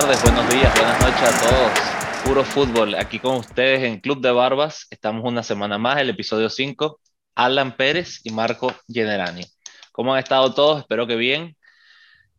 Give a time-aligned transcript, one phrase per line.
[0.00, 1.72] tardes, buenos días, buenas noches a todos.
[2.26, 4.86] Puro fútbol, aquí con ustedes en Club de Barbas.
[4.90, 7.00] Estamos una semana más, el episodio 5.
[7.34, 9.42] Alan Pérez y Marco Generani.
[9.92, 10.80] ¿Cómo han estado todos?
[10.80, 11.56] Espero que bien.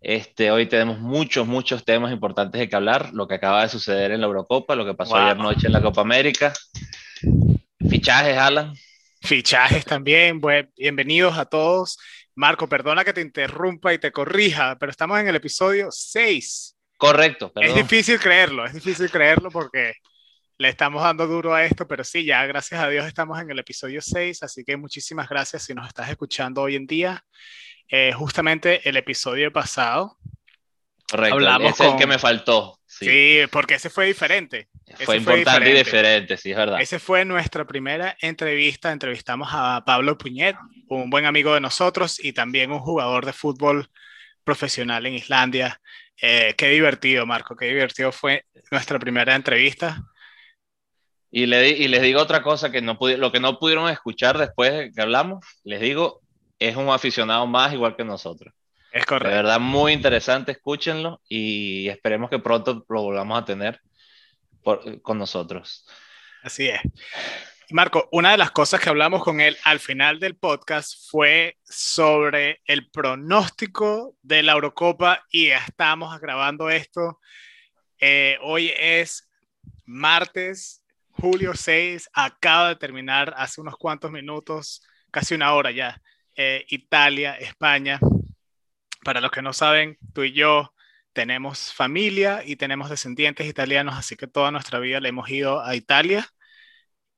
[0.01, 3.09] Este, hoy tenemos muchos, muchos temas importantes de que hablar.
[3.13, 5.81] Lo que acaba de suceder en la Eurocopa, lo que pasó ayer noche en la
[5.81, 6.53] Copa América.
[7.89, 8.75] Fichajes, Alan.
[9.21, 10.39] Fichajes también.
[10.75, 11.97] bienvenidos a todos.
[12.35, 16.76] Marco, perdona que te interrumpa y te corrija, pero estamos en el episodio 6.
[16.97, 17.51] Correcto.
[17.55, 19.93] Es difícil creerlo, es difícil creerlo porque
[20.57, 23.59] le estamos dando duro a esto, pero sí, ya gracias a Dios estamos en el
[23.59, 27.23] episodio 6, así que muchísimas gracias si nos estás escuchando hoy en día.
[27.89, 30.17] Eh, justamente el episodio pasado.
[31.09, 32.79] Correcto, hablamos es el que me faltó.
[32.85, 33.41] Sí.
[33.51, 34.67] porque ese fue diferente.
[35.05, 36.81] Fue importante y diferente, sí, es verdad.
[36.81, 38.91] Ese fue nuestra primera entrevista.
[38.91, 40.55] Entrevistamos a Pablo Puñet,
[40.87, 43.89] un buen amigo de nosotros y también un jugador de fútbol
[44.43, 45.79] profesional en Islandia.
[46.21, 50.01] Eh, qué divertido, Marco, qué divertido fue nuestra primera entrevista.
[51.29, 54.93] Y, le, y les digo otra cosa que no lo que no pudieron escuchar después
[54.95, 56.21] que hablamos, les digo,
[56.57, 58.53] es un aficionado más igual que nosotros.
[58.91, 59.29] Es correcto.
[59.29, 63.81] De verdad, muy interesante, escúchenlo y esperemos que pronto lo volvamos a tener
[65.01, 65.85] con nosotros.
[66.43, 66.81] Así es.
[67.71, 72.61] Marco, una de las cosas que hablamos con él al final del podcast fue sobre
[72.63, 77.19] el pronóstico de la Eurocopa y estamos grabando esto.
[77.99, 79.29] Eh, hoy es
[79.83, 84.81] martes, julio 6, acaba de terminar hace unos cuantos minutos,
[85.11, 86.01] casi una hora ya,
[86.37, 87.99] eh, Italia, España.
[89.03, 90.73] Para los que no saben, tú y yo
[91.11, 95.75] tenemos familia y tenemos descendientes italianos, así que toda nuestra vida le hemos ido a
[95.75, 96.29] Italia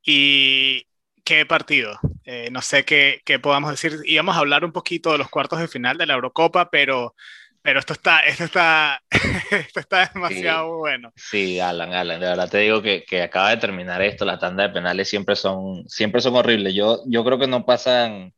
[0.03, 0.86] y
[1.30, 2.00] qué partido.
[2.25, 4.00] Eh, no sé qué, qué, podamos decir.
[4.06, 7.16] Íbamos a hablar un poquito de los cuartos de final de la Eurocopa, pero,
[7.62, 9.01] pero esto, está, esto, está,
[9.51, 11.12] esto está demasiado bueno.
[11.16, 14.25] Sí, Alan, Alan, de verdad te digo que, que, acaba de terminar esto.
[14.25, 16.74] Las tandas de penales siempre son, siempre son horribles.
[16.74, 18.34] Yo, yo creo que no pasan.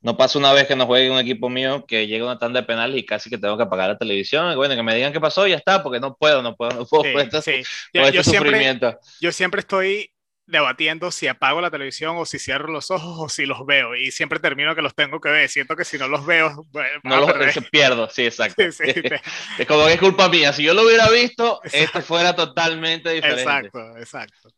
[0.00, 2.66] No pasa una vez que no juegue un equipo mío que llega una tanda de
[2.66, 4.52] penales y casi que tengo que apagar la televisión.
[4.52, 6.72] Y bueno, que me digan qué pasó y ya está, porque no puedo, no puedo,
[6.72, 7.42] no puedo.
[7.42, 8.78] Sí, yo, siempre,
[9.20, 10.12] yo siempre estoy
[10.48, 13.94] debatiendo si apago la televisión o si cierro los ojos o si los veo.
[13.94, 15.48] Y siempre termino que los tengo que ver.
[15.48, 16.66] Siento que si no los veo,
[17.04, 17.32] no los
[17.70, 18.08] pierdo.
[18.10, 18.62] Sí, exacto.
[19.58, 20.52] es como que es culpa mía.
[20.52, 23.42] Si yo lo hubiera visto, esto fuera totalmente diferente.
[23.42, 24.48] Exacto, exacto.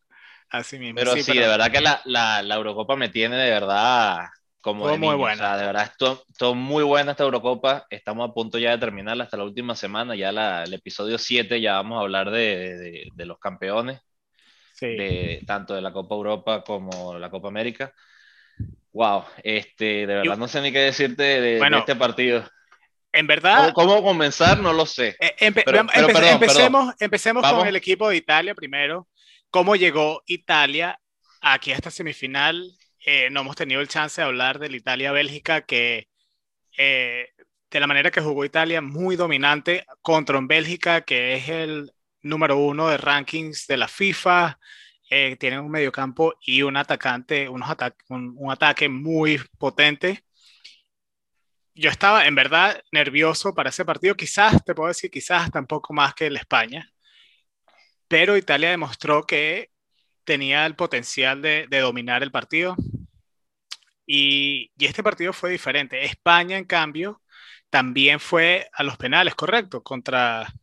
[0.49, 0.95] Así mismo.
[0.95, 4.27] Pero sí, de verdad que la, la, la, Eurocopa me tiene de verdad
[4.59, 5.33] como de muy buena.
[5.33, 7.85] O sea, de verdad, esto, todo muy buena esta Eurocopa.
[7.89, 10.15] Estamos a punto ya de terminarla hasta la última semana.
[10.15, 14.01] Ya la, el episodio 7 ya vamos a hablar de, de, de los campeones
[14.87, 17.93] de, tanto de la Copa Europa como la Copa América.
[18.93, 22.43] Wow, este, de verdad no sé ni qué decirte de, este partido.
[23.13, 23.71] En verdad.
[23.73, 24.59] ¿Cómo, comenzar?
[24.59, 25.15] No lo sé.
[25.19, 29.07] Eh, empecemos empecemos con el equipo de Italia primero.
[29.49, 30.99] ¿Cómo llegó Italia
[31.41, 32.71] aquí a esta semifinal?
[33.05, 36.07] Eh, no hemos tenido el chance de hablar del Italia-Bélgica, que
[36.77, 37.29] eh,
[37.69, 41.91] de la manera que jugó Italia, muy dominante contra un Bélgica, que es el
[42.23, 44.59] número uno de rankings de la FIFA.
[45.09, 47.69] Eh, tienen un mediocampo y un atacante, unos
[48.09, 50.23] un, un, ataque muy potente.
[51.73, 56.13] Yo estaba en verdad nervioso para ese partido, quizás, te puedo decir, quizás tampoco más
[56.13, 56.89] que el España,
[58.07, 59.71] pero Italia demostró que
[60.23, 62.75] tenía el potencial de, de dominar el partido
[64.05, 66.03] y, y, este partido fue diferente.
[66.05, 67.21] España, en cambio,
[67.69, 70.53] también fue a los penales, correcto, contra,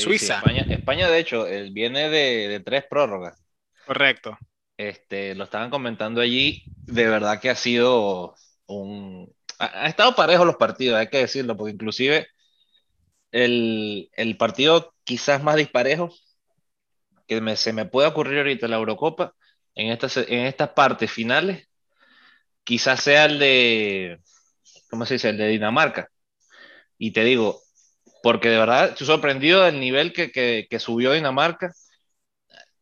[0.00, 0.42] Suiza.
[0.68, 3.40] España, de hecho, viene de, tres prórrogas.
[3.86, 4.36] Correcto.
[4.76, 6.64] Este, lo estaban comentando allí.
[6.66, 8.34] De verdad que ha sido
[8.66, 9.32] un.
[9.58, 12.26] Ha, estado parejo los partidos, hay que decirlo, porque inclusive
[13.30, 16.12] el, partido quizás más disparejo
[17.28, 19.34] que se me puede ocurrir ahorita en la Eurocopa,
[19.76, 21.68] en estas, en estas partes finales,
[22.64, 24.18] quizás sea el de.
[24.90, 25.28] ¿Cómo se dice?
[25.28, 26.10] El de Dinamarca.
[26.98, 27.63] Y te digo,
[28.24, 31.74] porque de verdad estoy sorprendido del nivel que, que, subió Dinamarca.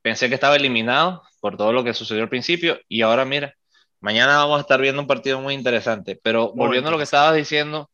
[0.00, 3.52] Pensé que estaba eliminado por todo lo que sucedió al principio y ahora mira,
[3.98, 6.14] mañana vamos a estar viendo un partido muy interesante.
[6.22, 7.90] Pero volviendo a lo que estabas diciendo,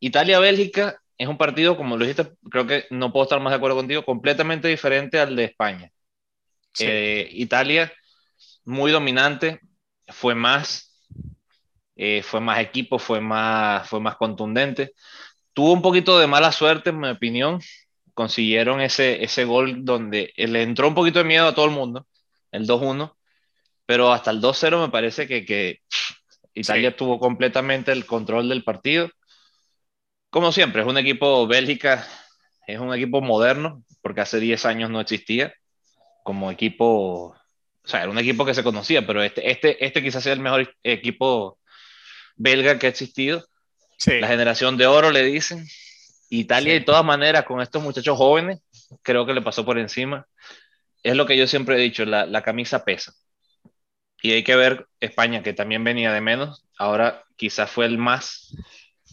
[0.00, 3.78] Italia-Bélgica es un partido, como lo dijiste, creo que no puedo estar más de acuerdo
[3.78, 5.90] contigo, completamente diferente al de España.
[6.78, 7.90] Eh, Italia,
[8.66, 9.60] muy dominante,
[10.08, 10.94] fue más,
[11.96, 14.92] eh, fue más equipo, fue más, fue más contundente
[15.56, 17.62] tuvo un poquito de mala suerte, en mi opinión.
[18.12, 22.06] Consiguieron ese, ese gol donde le entró un poquito de miedo a todo el mundo,
[22.52, 23.16] el 2-1,
[23.86, 25.80] pero hasta el 2-0 me parece que, que
[26.52, 29.08] Italia tuvo completamente el control del partido.
[30.28, 32.06] Como siempre, es un equipo Bélgica,
[32.66, 35.54] es un equipo moderno, porque hace 10 años no existía
[36.22, 37.36] como equipo, o
[37.84, 40.74] sea, era un equipo que se conocía, pero este, este, este quizás sea el mejor
[40.82, 41.58] equipo
[42.36, 43.46] belga que ha existido.
[44.04, 45.66] La generación de oro le dicen.
[46.28, 48.60] Italia, de todas maneras, con estos muchachos jóvenes,
[49.02, 50.26] creo que le pasó por encima.
[51.02, 53.14] Es lo que yo siempre he dicho, la, la camisa pesa.
[54.22, 58.54] Y hay que ver España, que también venía de menos, ahora quizás fue el más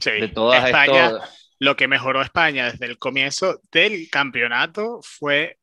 [0.03, 1.11] de todas España,
[1.59, 5.59] Lo que mejoró España desde el comienzo del campeonato fue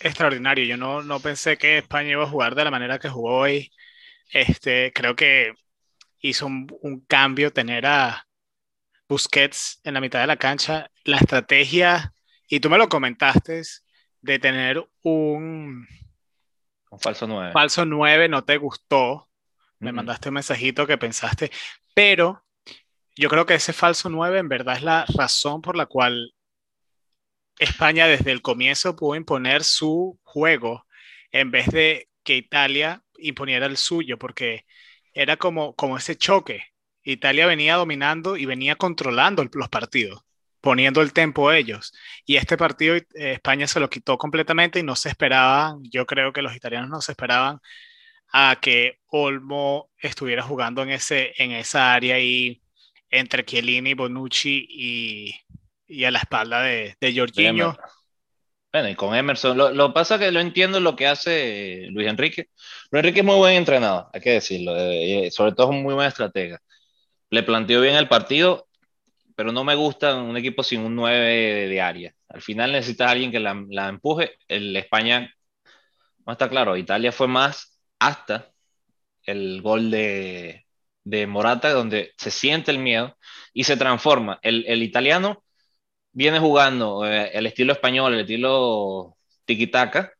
[0.00, 0.64] extraordinario.
[0.64, 3.72] Yo no, no pensé que España iba a jugar de la manera que jugó hoy.
[4.30, 5.54] Este, creo que
[6.20, 8.26] hizo un, un cambio tener a
[9.14, 10.90] Busquets en la mitad de la cancha.
[11.04, 12.12] La estrategia,
[12.48, 13.62] y tú me lo comentaste,
[14.20, 15.86] de tener un,
[16.90, 17.52] un falso 9.
[17.52, 19.30] Falso 9 no te gustó.
[19.78, 21.52] Me mandaste un mensajito que pensaste,
[21.94, 22.44] pero
[23.14, 26.34] yo creo que ese falso 9 en verdad es la razón por la cual
[27.60, 30.86] España desde el comienzo pudo imponer su juego
[31.30, 34.66] en vez de que Italia imponiera el suyo, porque
[35.12, 36.64] era como, como ese choque.
[37.04, 40.22] Italia venía dominando y venía controlando los partidos,
[40.60, 41.92] poniendo el tempo ellos.
[42.24, 46.32] Y este partido eh, España se lo quitó completamente y no se esperaba, yo creo
[46.32, 47.60] que los italianos no se esperaban
[48.32, 52.60] a que Olmo estuviera jugando en, ese, en esa área y
[53.10, 55.34] entre Chiellini, Bonucci y,
[55.86, 57.76] y a la espalda de, de Jorginho.
[58.72, 62.48] Bueno, y con Emerson, lo, lo pasa que lo entiendo lo que hace Luis Enrique.
[62.90, 65.94] Luis Enrique es muy buen entrenador, hay que decirlo, eh, sobre todo es un muy
[65.94, 66.60] buen estratega.
[67.34, 68.68] Le planteó bien el partido,
[69.34, 72.14] pero no me gusta un equipo sin un 9 de, área.
[72.28, 74.38] Al final necesitas a alguien que la, la empuje.
[74.46, 75.34] El España,
[76.24, 78.52] no está claro, Italia fue más hasta
[79.24, 80.64] el gol de,
[81.02, 83.18] de Morata, donde se siente el miedo
[83.52, 84.38] y se transforma.
[84.40, 85.42] El, el italiano
[86.12, 90.12] viene jugando eh, el estilo español, el estilo tiki-taka,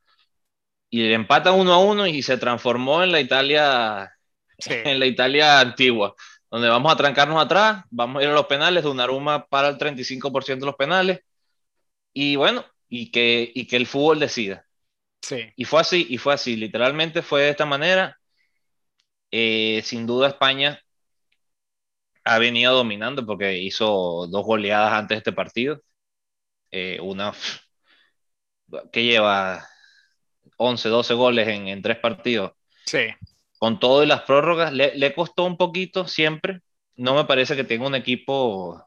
[0.90, 4.12] y le empata uno a uno y se transformó en la Italia,
[4.66, 6.16] en la Italia antigua,
[6.54, 10.60] donde vamos a trancarnos atrás, vamos a ir a los penales, Donnarumma para el 35%
[10.60, 11.18] de los penales,
[12.12, 14.64] y bueno, y que, y que el fútbol decida.
[15.20, 15.52] Sí.
[15.56, 18.20] Y fue así, y fue así, literalmente fue de esta manera.
[19.32, 20.80] Eh, sin duda España
[22.22, 25.82] ha venido dominando porque hizo dos goleadas antes de este partido.
[26.70, 27.32] Eh, una
[28.92, 29.66] que lleva
[30.58, 32.52] 11, 12 goles en, tres partidos.
[32.86, 33.08] Sí.
[33.58, 36.60] Con todo y las prórrogas, le, costó un poquito siempre.
[36.96, 38.84] No me parece que tenga un equipo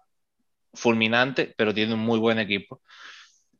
[0.74, 2.82] fulminante, pero tiene un muy buen equipo.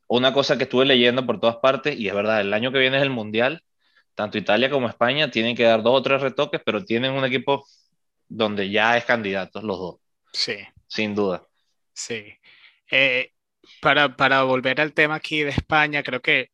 [0.08, 2.98] Una cosa que estuve leyendo por todas partes, y es verdad, el año que viene
[2.98, 3.64] es el Mundial,
[4.16, 7.66] tanto Italia como España tienen que dar dos o tres retoques, pero tienen un equipo
[8.28, 9.96] donde ya es candidatos los dos.
[10.34, 10.58] Sí.
[10.88, 11.46] Sin duda.
[11.94, 12.34] Sí.
[12.90, 13.34] Eh,
[13.82, 16.52] para, para, volver al tema aquí de España, creo que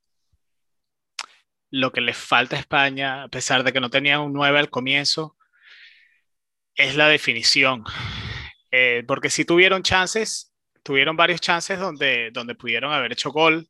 [1.74, 4.70] lo que le falta a España, a pesar de que no tenían un 9 al
[4.70, 5.36] comienzo,
[6.76, 7.84] es la definición.
[8.72, 10.54] Eh, porque si tuvieron chances,
[10.84, 13.68] tuvieron varios chances donde, donde pudieron haber hecho gol,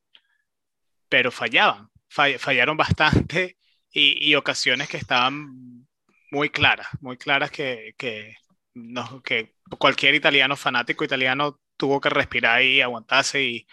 [1.08, 3.58] pero fallaban, fallaron bastante
[3.90, 5.88] y, ocasiones que estaban
[6.30, 8.36] muy claras, muy claras que, que,
[8.74, 13.68] no, que cualquier italiano fanático italiano tuvo que respirar y aguantarse y,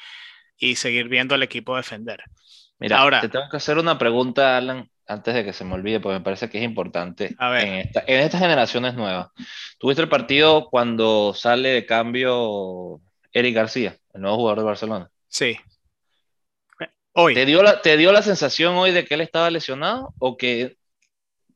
[0.57, 2.23] y seguir viendo al equipo defender.
[2.81, 6.01] Mira, ahora te tengo que hacer una pregunta, Alan, antes de que se me olvide,
[6.01, 7.35] porque me parece que es importante.
[7.39, 7.67] A ver.
[7.67, 9.29] En, esta, en estas generaciones nuevas,
[9.79, 13.01] ¿tuviste el partido cuando sale de cambio
[13.33, 15.11] Eric García, el nuevo jugador de Barcelona?
[15.29, 15.59] Sí.
[17.13, 17.35] Hoy.
[17.35, 20.77] ¿Te dio, la, ¿Te dio la sensación hoy de que él estaba lesionado o que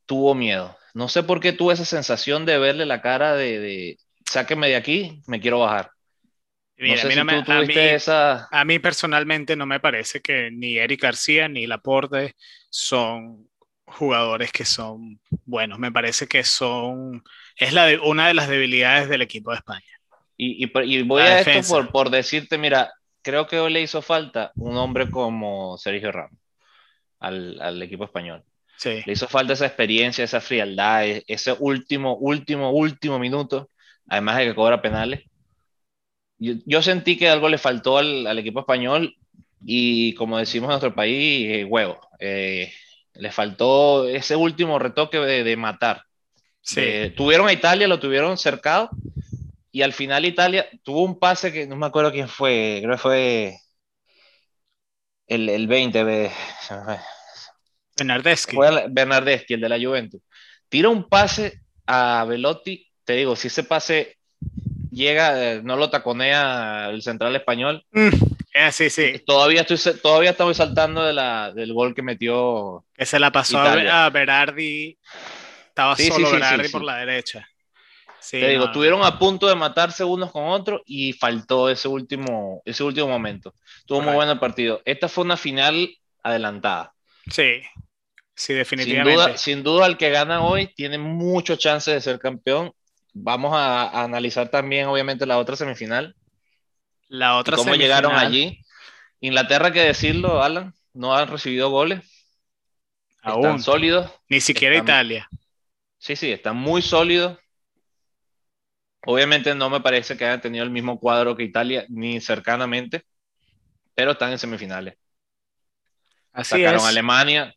[0.04, 0.76] tuvo miedo?
[0.92, 4.76] No sé por qué tuve esa sensación de verle la cara de, de sáqueme de
[4.76, 5.93] aquí, me quiero bajar.
[6.76, 8.48] Mira, a, mí a, mí, esa...
[8.50, 12.34] a, mí, personalmente no me parece que ni Eric García ni Laporte
[12.68, 13.48] son
[13.86, 15.78] jugadores que son buenos.
[15.78, 17.22] Me parece que son
[17.56, 19.82] es la de, una de las debilidades del equipo de España.
[20.36, 24.02] Y, y, y voy a esto por, por, decirte, mira, creo que hoy le hizo
[24.02, 26.38] falta un hombre como Sergio Ramos
[27.20, 28.44] al, al equipo español.
[28.84, 33.70] Le hizo falta esa experiencia, esa frialdad, e-, ese último, último, último minuto,
[34.08, 35.24] además de que cobra penales.
[36.66, 39.16] Yo, sentí que algo le faltó al, equipo español
[39.64, 42.00] y como decimos en nuestro país, eh, huevo.
[42.18, 42.72] Eh,
[43.14, 46.04] le faltó ese último retoque de, matar.
[47.16, 48.90] tuvieron a Italia, lo tuvieron cercado
[49.70, 53.02] y al final Italia tuvo un pase que no me acuerdo quién fue, creo que
[53.02, 53.58] fue
[55.26, 56.30] el, el 20,
[57.96, 58.56] Bernardeschi.
[58.90, 60.20] Bernardeschi, el de la Juventus.
[60.68, 62.90] Tira un pase a Velotti.
[63.04, 64.18] Te digo, si ese pase
[64.94, 68.34] llega, eh, no lo taconea el central español, mm.
[68.54, 69.20] Eh, sí, sí.
[69.26, 72.84] Todavía, estoy, todavía estoy saltando de la, del gol que metió.
[72.94, 74.96] Que se la pasó a Berardi.
[75.68, 77.48] Estaba solo Berardi por la derecha.
[78.30, 82.82] Te digo, estuvieron a punto de matarse unos con otros y faltó ese último, ese
[82.82, 83.54] último momento.
[83.86, 84.80] Tuvo muy buen partido.
[84.84, 85.90] Esta fue una final
[86.22, 86.94] adelantada.
[87.30, 87.60] Sí,
[88.34, 89.36] sí, definitivamente.
[89.36, 92.72] Sin duda, el que gana hoy tiene mucho chance de ser campeón.
[93.14, 96.16] Vamos a, analizar también, obviamente, la otra semifinal.
[97.06, 98.60] La otra ¿Cómo llegaron allí?
[99.20, 102.00] Inglaterra, que decirlo, Alan, no han recibido goles.
[103.22, 103.44] Aún.
[103.44, 104.10] Están sólidos.
[104.28, 105.28] Ni siquiera Italia.
[105.96, 107.38] Sí, sí, están muy sólidos.
[109.06, 113.06] Obviamente no me parece que hayan tenido el mismo cuadro que Italia, ni cercanamente,
[113.94, 114.96] pero están en semifinales.
[116.32, 117.54] Así Sacaron a Alemania,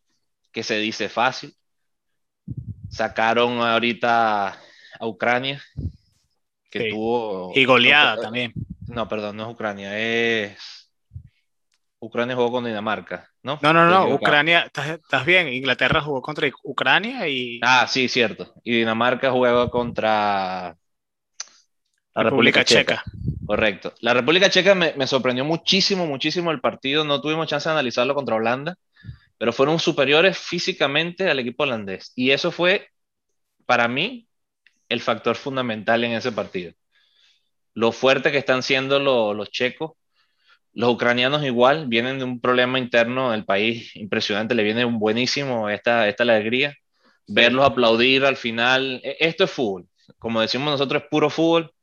[0.51, 1.55] que se dice fácil.
[2.89, 4.61] Sacaron ahorita
[4.99, 5.61] a Ucrania,
[6.69, 7.51] que tuvo...
[7.55, 8.53] Y goleada también.
[8.87, 10.91] No, perdón, no es Ucrania, es...
[11.99, 13.59] Ucrania jugó con Dinamarca, ¿no?
[13.61, 17.59] No, no, no, Ucrania, estás, estás, bien, Inglaterra jugó contra Ucrania y...
[17.63, 18.53] Ah, sí, cierto.
[18.63, 20.77] Y Dinamarca jugó contra
[22.17, 23.03] la República, Checa.
[23.45, 23.93] Correcto.
[24.01, 27.03] La República Checa me, sorprendió muchísimo, muchísimo el partido.
[27.03, 28.75] No tuvimos chance de analizarlo contra Holanda,
[29.37, 32.13] pero fueron superiores físicamente al equipo holandés.
[32.15, 32.89] Y eso fue,
[33.67, 34.26] para mí,
[34.89, 36.73] el factor fundamental en ese partido.
[37.73, 39.91] Lo fuerte que están siendo los checos.
[40.73, 45.69] Los ucranianos igual vienen de un problema interno del país impresionante, le viene un buenísimo
[45.69, 46.75] esta, esta alegría.
[47.27, 49.87] Verlos aplaudir al final, e, esto es fútbol,
[50.19, 51.73] como decimos nosotros, es puro fútbol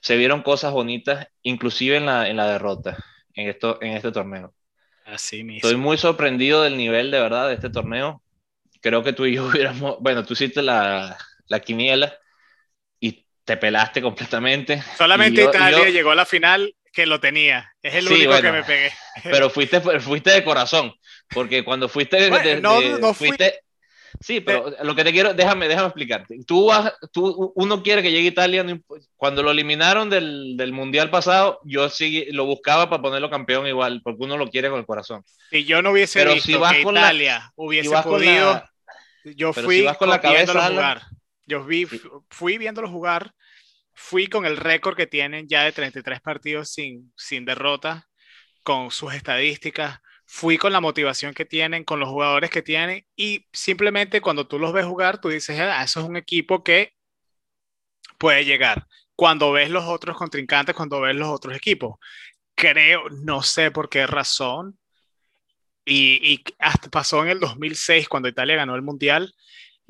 [0.00, 2.96] se vieron cosas bonitas, inclusive en la, en la derrota,
[3.34, 4.54] en, esto, en este torneo.
[5.04, 5.68] Así mismo.
[5.68, 8.22] Estoy muy sorprendido del nivel de verdad de este torneo.
[8.80, 11.18] Creo que tú y yo hubiéramos, bueno, tú hiciste la,
[11.50, 12.16] la quiniela
[12.98, 14.82] y te pelaste completamente.
[14.96, 17.70] Solamente Italia llegó a la final que lo tenía.
[17.82, 18.90] Es el único que me pegué.
[19.24, 20.94] Pero fuiste, fuiste de corazón,
[21.28, 22.30] porque cuando fuiste,
[22.60, 23.60] no, no fuiste,
[24.22, 26.36] Sí, pero lo que te quiero, déjame, déjame explicarte.
[26.46, 28.64] Tú, vas, tú uno quiere que llegue Italia,
[29.16, 34.00] cuando lo eliminaron del, del Mundial pasado, yo sí lo buscaba para ponerlo campeón igual,
[34.02, 35.24] porque uno lo quiere con el corazón.
[35.50, 38.62] Si yo no hubiese pero visto si vas que con Italia hubiese podido,
[39.24, 41.02] yo fui con la cabeza jugar.
[41.50, 41.86] Yo vi,
[42.30, 43.34] fui viéndolo jugar,
[43.92, 48.08] fui con el récord que tienen ya de 33 partidos sin, sin derrota,
[48.62, 50.00] con sus estadísticas
[50.32, 54.60] fui con la motivación que tienen, con los jugadores que tienen, y simplemente cuando tú
[54.60, 56.94] los ves jugar, tú dices, ah, eso es un equipo que
[58.16, 58.86] puede llegar.
[59.16, 61.98] Cuando ves los otros contrincantes, cuando ves los otros equipos,
[62.54, 64.78] creo, no sé por qué razón,
[65.84, 69.34] y, hasta pasó en el 2006 cuando Italia ganó el Mundial,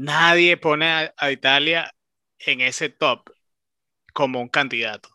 [0.00, 1.95] nadie pone a Italia
[2.38, 3.30] en ese top
[4.12, 5.11] como un candidato.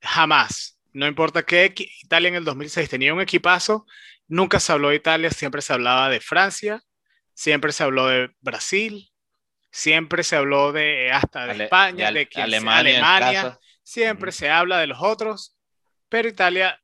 [0.00, 3.84] Jamás no importa qué, Italia en el 2006 tenía un equipazo,
[4.28, 6.80] nunca se habló de Italia, siempre se hablaba de Francia,
[7.34, 9.10] siempre se habló de Brasil,
[9.72, 15.56] siempre se habló de hasta de España, de, Alemania, siempre se habla de los otros,
[16.08, 16.80] pero Italia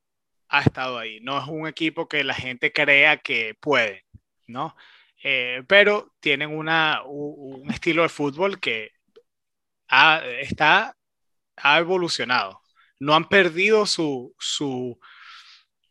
[0.49, 1.20] ha estado ahí.
[1.20, 4.06] No es un equipo que la gente crea que puede,
[4.49, 4.75] ¿no?
[5.23, 8.93] Eh, pero tienen una, un estilo de fútbol que
[10.41, 10.97] está,
[11.57, 12.61] ha evolucionado
[13.00, 14.99] no han perdido su, su,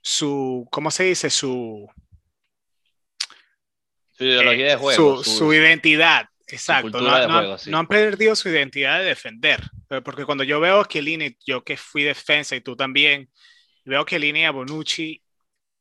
[0.02, 1.30] su ¿cómo se dice?
[1.30, 1.90] Su,
[4.12, 5.24] su ideología de eh, juego.
[5.24, 7.02] Su, identidad, exacto.
[7.02, 9.60] No, han perdido su identidad de defender.
[9.90, 13.30] Eh, porque cuando yo veo a Chiellini, yo que fui defensa y tú también,
[13.84, 15.22] veo a Chiellini, a Bonucci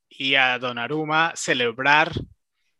[0.09, 2.11] y a Donnarumma celebrar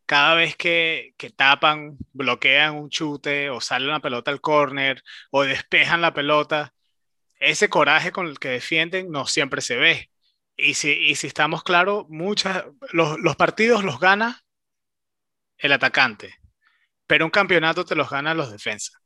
[0.09, 5.43] cada vez que, que, tapan, bloquean un chute o sale una pelota al córner o
[5.43, 6.73] despejan la pelota,
[7.35, 10.09] ese coraje con el que defienden no siempre se ve.
[10.57, 14.43] Y si, si estamos claros, muchas, los, los, partidos los gana
[15.59, 16.39] el atacante,
[17.05, 18.99] pero un campeonato te los gana los defensas.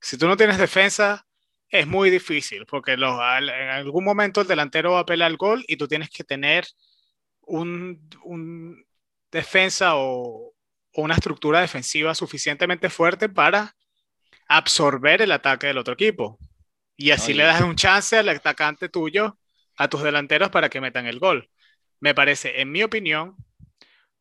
[0.00, 1.24] Si tú no tienes defensa,
[1.68, 5.86] es muy difícil, porque en algún momento el delantero va a al gol y tú
[5.86, 6.66] tienes que tener
[7.42, 8.84] un, un
[9.32, 10.54] defensa o,
[10.92, 13.74] o una estructura defensiva suficientemente fuerte para
[14.46, 16.38] absorber el ataque del otro equipo.
[16.96, 19.38] Y así le das un chance al atacante tuyo,
[19.76, 21.48] a tus delanteros para que metan el gol.
[22.00, 23.36] Me parece, en mi opinión,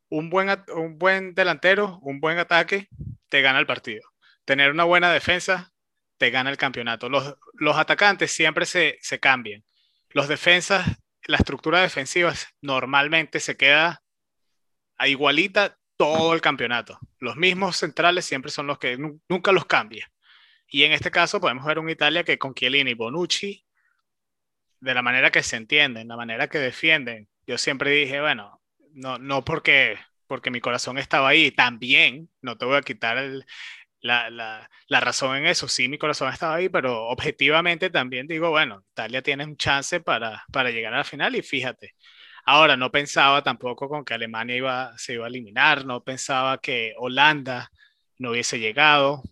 [0.09, 2.87] un buen, un buen delantero, un buen ataque,
[3.29, 4.01] te gana el partido.
[4.45, 5.71] Tener una buena defensa,
[6.17, 7.09] te gana el campeonato.
[7.09, 9.63] Los, los atacantes siempre se, se cambian.
[10.09, 10.87] Los defensas,
[11.25, 14.01] la estructura defensiva normalmente se queda
[15.01, 16.99] a igualita todo el campeonato.
[17.19, 20.11] Los mismos centrales siempre son los que nunca los cambia.
[20.67, 23.65] Y en este caso podemos ver un Italia que con Chiellini, Bonucci
[24.79, 27.27] de la manera que se entienden, la manera que defienden.
[27.47, 28.61] Yo siempre dije, bueno,
[28.93, 33.17] no, no porque, porque mi corazón estaba ahí, también, no te voy a quitar
[34.01, 38.51] la, la, la, razón en eso, sí, mi corazón estaba ahí, pero objetivamente también digo,
[38.51, 41.95] bueno, Italia tiene un chance para, para llegar a la final y fíjate.
[42.45, 46.93] Ahora, no pensaba tampoco con que Alemania iba, se iba a eliminar, no pensaba que
[46.97, 47.71] Holanda
[48.17, 49.23] no hubiese llegado.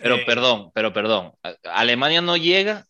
[0.00, 1.32] Pero eh, perdón, pero perdón,
[1.64, 2.86] Alemania no llega,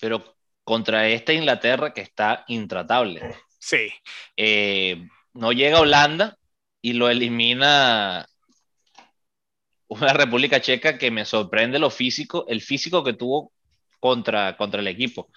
[0.00, 3.36] pero contra esta Inglaterra que está intratable.
[3.58, 3.92] Sí.
[4.36, 6.36] Eh, no llega Holanda
[6.80, 8.26] y lo elimina
[9.88, 13.52] una República Checa que me sorprende lo físico, el físico que tuvo
[13.98, 15.30] contra, contra el equipo.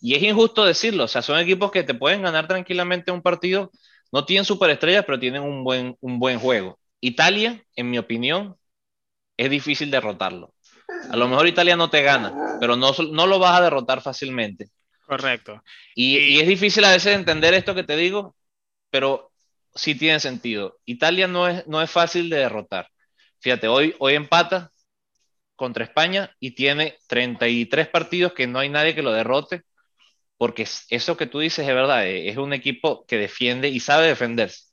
[0.00, 3.70] Y es injusto decirlo, o sea, son equipos que te pueden ganar tranquilamente un partido,
[4.12, 6.78] no tienen superestrellas, pero tienen un buen, un buen juego.
[7.00, 8.56] Italia, en mi opinión,
[9.36, 10.54] es difícil derrotarlo.
[11.10, 14.70] A lo mejor Italia no te gana, pero no, no lo vas a derrotar fácilmente.
[15.06, 15.62] Correcto.
[15.94, 18.36] Y, es difícil a veces entender esto que te digo,
[18.90, 19.32] pero
[19.74, 20.78] sí tiene sentido.
[20.84, 22.88] Italia no es, no es fácil de derrotar.
[23.40, 24.70] Fíjate, hoy, hoy empata
[25.56, 29.62] contra España y tiene 33 partidos que no hay nadie que lo derrote,
[30.38, 34.68] porque eso que tú dices es verdad, es un equipo que defiende y sabe defenderse.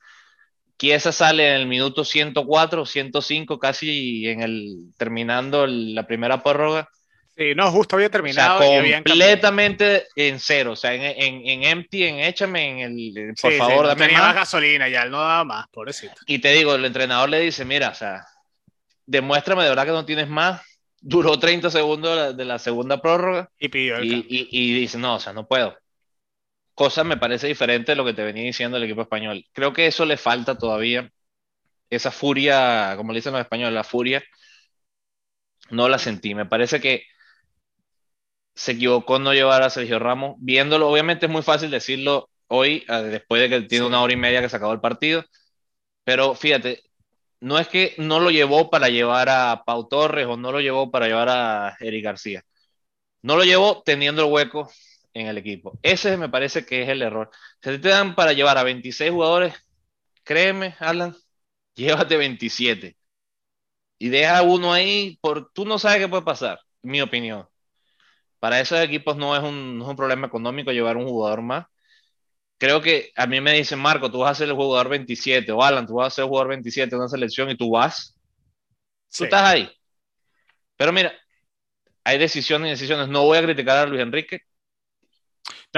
[0.77, 6.89] Chiesa sale en el minuto 104, 105, casi en el terminando la primera prórroga.
[7.37, 8.59] Sí, no, justo había terminado.
[8.59, 13.87] completamente en cero, o sea, en, en, en, empty, en échame, en el, por favor,
[13.87, 14.35] dame tenía más.
[14.35, 16.15] gasolina ya, él no daba más, pobrecito.
[16.27, 18.25] Y te digo, el entrenador le dice, mira, o sea,
[19.05, 20.61] demuéstrame de verdad que no tienes más.
[21.07, 23.51] Duró 30 segundos de la, segunda prórroga.
[23.59, 25.75] Y pidió el y, y, y dice, no, o sea, no puedo
[26.75, 29.45] cosa me parece diferente de lo que te venía diciendo el equipo español.
[29.53, 31.11] Creo que eso le falta todavía.
[31.89, 34.23] Esa furia, como le dicen los españoles, la furia,
[35.69, 36.33] no la sentí.
[36.35, 37.03] Me parece que
[38.55, 40.35] se equivocó no llevar a Sergio Ramos.
[40.39, 44.17] Viéndolo, obviamente es muy fácil decirlo hoy, ah, después de que tiene una hora y
[44.17, 45.25] media que se acabó el partido.
[46.03, 46.83] Pero fíjate,
[47.45, 50.89] no es que no lo llevó para llevar a Pau Torres o no lo llevó
[50.89, 52.43] para llevar a Eric García.
[53.21, 54.71] No lo llevó teniendo el hueco
[55.13, 55.79] en el equipo.
[55.83, 57.31] Ese me parece que es el error.
[57.61, 59.55] Si te dan para llevar a 26 jugadores,
[60.23, 61.15] créeme, Alan,
[61.75, 62.97] llévate 27.
[63.99, 67.47] Y deja uno ahí, por, tú no sabes qué puede pasar, mi opinión.
[68.39, 71.67] Para esos equipos no es, un, no es un problema económico llevar un jugador más.
[72.57, 75.61] Creo que a mí me dicen, Marco, tú vas a ser el jugador 27, o
[75.61, 78.17] Alan, tú vas a ser el jugador 27 en una selección y tú vas.
[79.15, 79.69] Tú estás ahí.
[80.77, 81.13] Pero mira,
[82.03, 83.07] hay decisiones y decisiones.
[83.07, 84.41] No voy a criticar a Luis Enrique,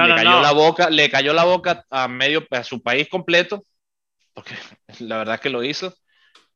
[0.06, 3.64] le cayó la boca, le cayó la boca a medio a su país completo,
[4.34, 4.56] porque
[5.00, 5.94] la verdad es que lo hizo.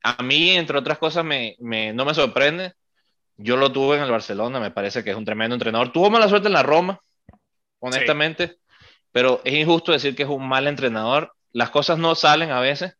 [0.03, 2.73] A mí, entre otras cosas, me, me, no me sorprende.
[3.37, 5.91] Yo lo tuve en el Barcelona, me parece que es un tremendo entrenador.
[5.91, 6.99] Tuvo mala suerte en la Roma,
[7.79, 8.57] honestamente,
[9.11, 11.33] pero es injusto decir que es un mal entrenador.
[11.51, 12.95] Las cosas no salen a veces,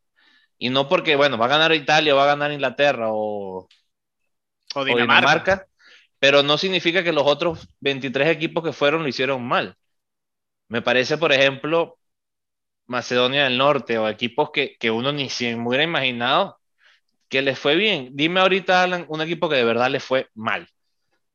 [0.58, 3.68] y no porque, bueno, va a ganar Italia, va a ganar Inglaterra o,
[4.74, 5.66] o Dinamarca,
[6.18, 9.76] pero no significa que los otros 23 equipos que fueron lo hicieron mal.
[10.68, 11.98] Me parece, por ejemplo,
[12.86, 16.60] Macedonia del Norte o equipos que, que uno ni se hubiera imaginado
[17.28, 18.10] que les fue bien.
[18.14, 20.68] Dime ahorita, Alan, un equipo que de verdad le fue mal.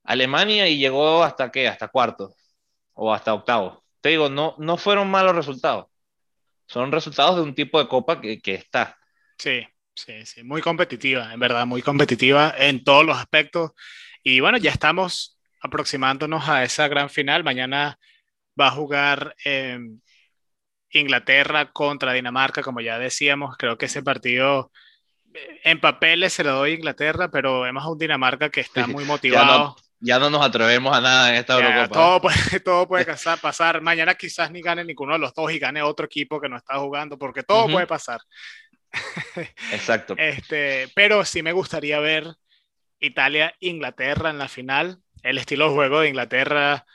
[0.04, 2.36] Alemania y llegó hasta qué, hasta cuarto
[2.94, 3.84] o hasta octavo.
[4.02, 5.88] Te digo, no, no fueron malos resultados.
[6.68, 8.98] Son resultados de un tipo de copa que, que está.
[9.38, 13.72] Sí, sí, sí, muy competitiva, en verdad, muy competitiva en todos los aspectos.
[14.24, 17.44] Y bueno, ya estamos aproximándonos a esa gran final.
[17.44, 17.98] Mañana
[18.60, 20.00] va a jugar em,
[20.90, 23.56] Inglaterra contra Dinamarca, como ya decíamos.
[23.58, 24.72] Creo que ese partido
[25.34, 28.88] eh, en papeles se lo doy a Inglaterra, pero vemos a un Dinamarca que está
[28.88, 29.76] muy motivado.
[30.00, 31.88] Ya no, nos atrevemos a nada en esta Eurocopa.
[31.88, 33.06] Todo puede, todo puede
[33.42, 33.82] pasar.
[33.82, 36.78] Mañana quizás ni gane ninguno de los dos y gane otro equipo que no está
[36.78, 38.22] jugando, porque todo puede pasar.
[39.72, 40.16] Exacto.
[40.18, 42.28] Este, pero sí me gustaría ver
[43.00, 45.00] Italia-Inglaterra en la final.
[45.24, 46.86] El estilo de juego de Inglaterra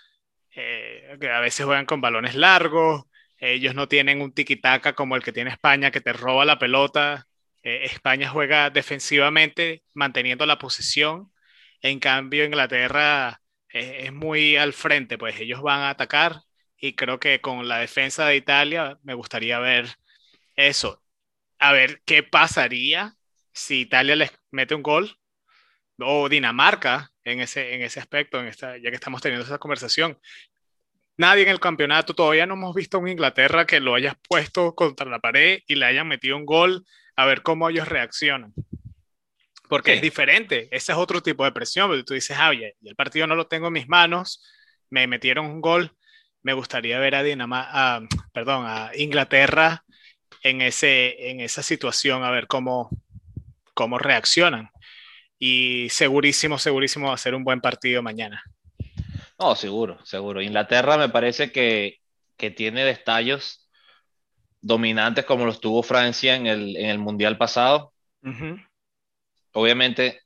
[0.55, 3.05] eh, que a veces juegan con balones largos,
[3.39, 7.27] ellos no tienen un tiki-taka como el que tiene España, que te roba la pelota.
[7.63, 11.33] Eh, España juega defensivamente, manteniendo la posición.
[11.83, 13.43] En cambio, Inglaterra
[13.73, 16.43] eh, es muy al frente, pues ellos van a atacar.
[16.77, 19.97] Y creo que con la defensa de Italia me gustaría ver
[20.57, 21.03] eso.
[21.59, 23.17] A ver qué pasaría
[23.53, 25.19] si Italia les mete un gol
[25.99, 30.19] o Dinamarca en ese, en ese aspecto, en esta, ya que estamos teniendo esa conversación.
[31.17, 35.09] Nadie en el campeonato, todavía no hemos visto un Inglaterra que lo haya puesto contra
[35.09, 36.85] la pared y le hayan metido un gol,
[37.17, 38.55] a ver cómo ellos reaccionan.
[39.73, 43.27] Porque es diferente, ese es otro tipo de presión, tú dices, ah, oye, el partido
[43.27, 44.45] no lo tengo en mis manos,
[44.91, 45.97] me metieron un gol,
[46.43, 49.83] me gustaría ver a, Dinamá perdón, a Inglaterra
[50.43, 52.91] en, ese, en esa situación, a ver cómo,
[53.73, 54.69] cómo reaccionan.
[55.39, 58.45] Y segurísimo, segurísimo va a ser un buen partido mañana.
[59.39, 60.43] No, seguro, seguro.
[60.43, 61.99] Inglaterra me parece que,
[62.57, 63.71] tiene destellos
[64.61, 67.95] dominantes como los tuvo Francia en el, Mundial pasado.
[69.53, 70.21] Obviamente,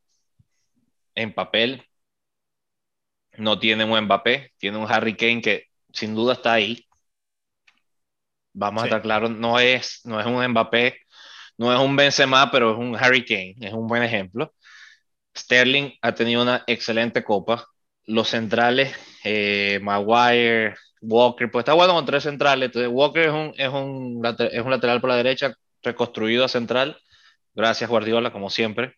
[1.14, 1.84] en papel,
[3.38, 6.86] no tiene un Mbappé, tiene un Harry Kane que sin duda está ahí.
[8.52, 10.98] Vamos a estar claros, no es, no es un Mbappé,
[11.58, 14.54] no es un Benzema, pero es un Harry Kane, es un buen ejemplo.
[15.36, 17.66] Sterling ha tenido una excelente copa.
[18.06, 22.66] Los centrales, eh, Maguire, Walker, pues está bueno con tres centrales.
[22.66, 26.98] Entonces, Walker es un, es, un, es un lateral por la derecha, reconstruido a central.
[27.54, 28.94] Gracias, Guardiola, como siempre.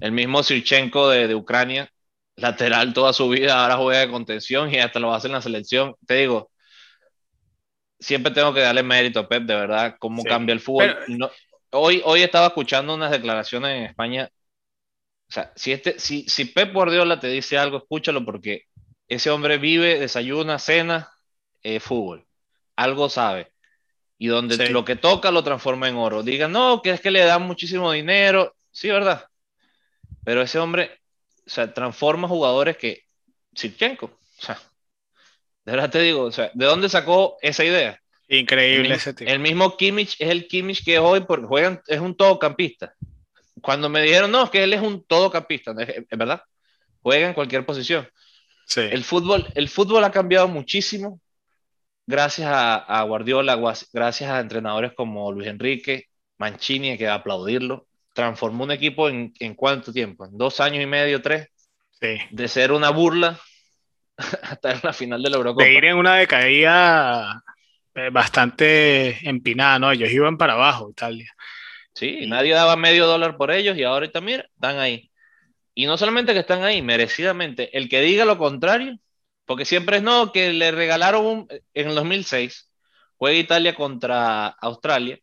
[0.00, 1.90] El mismo Sirchenko de, de Ucrania,
[2.36, 5.94] lateral toda su vida, ahora juega de contención y hasta lo hace en la selección.
[6.06, 6.50] Te digo,
[8.02, 10.96] siempre tengo que darle mérito a Pep, de verdad, cómo cambia el fútbol.
[11.70, 14.28] hoy, hoy estaba escuchando unas declaraciones en España.
[15.28, 18.64] O sea, si, este, si, si Pep Guardiola te dice algo, escúchalo porque
[19.08, 21.10] ese hombre vive, desayuna, cena,
[21.62, 22.26] eh, fútbol.
[22.76, 23.52] Algo sabe.
[24.18, 26.22] Y donde lo que toca lo transforma en oro.
[26.22, 28.54] Digan, no, que es que le dan muchísimo dinero.
[28.70, 29.26] Sí, ¿verdad?
[30.24, 31.02] Pero ese hombre
[31.46, 33.04] o sea, transforma jugadores que
[33.54, 34.58] Sirchenko, o sea,
[35.64, 38.00] de verdad te digo, o sea, ¿de dónde sacó esa idea?
[38.28, 39.30] Increíble el, ese tipo.
[39.30, 42.94] El mismo Kimmich es el Kimmich que hoy porque juegan, es un todocampista.
[43.60, 46.42] Cuando me dijeron, no, es que él es un todocampista, es verdad,
[47.00, 48.08] juega en cualquier posición.
[48.66, 48.80] Sí.
[48.80, 51.20] El, fútbol, el fútbol ha cambiado muchísimo
[52.06, 53.60] gracias a, a Guardiola,
[53.92, 56.06] gracias a entrenadores como Luis Enrique,
[56.38, 60.86] Mancini, hay que aplaudirlo transformó un equipo en, en cuánto tiempo, en dos años y
[60.86, 61.48] medio, tres,
[62.00, 62.18] sí.
[62.30, 63.38] de ser una burla
[64.42, 65.64] hasta la final de la Eurocopa.
[65.64, 67.42] De ir en una decaída
[67.94, 69.92] eh, bastante empinada, ¿no?
[69.92, 71.30] Ellos iban para abajo, Italia.
[71.94, 75.10] Sí, nadie daba medio dólar por ellos y ahorita, mira, están ahí.
[75.74, 78.98] Y no solamente que están ahí, merecidamente, el que diga lo contrario,
[79.44, 82.70] porque siempre es no, que le regalaron un, en el 2006,
[83.16, 85.18] juega Italia contra Australia,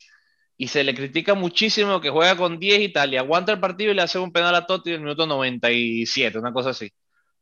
[0.62, 4.02] y se le critica muchísimo que juega con 10 Italia, aguanta el partido y le
[4.02, 6.92] hace un penal a Totti en el minuto 97, una cosa así.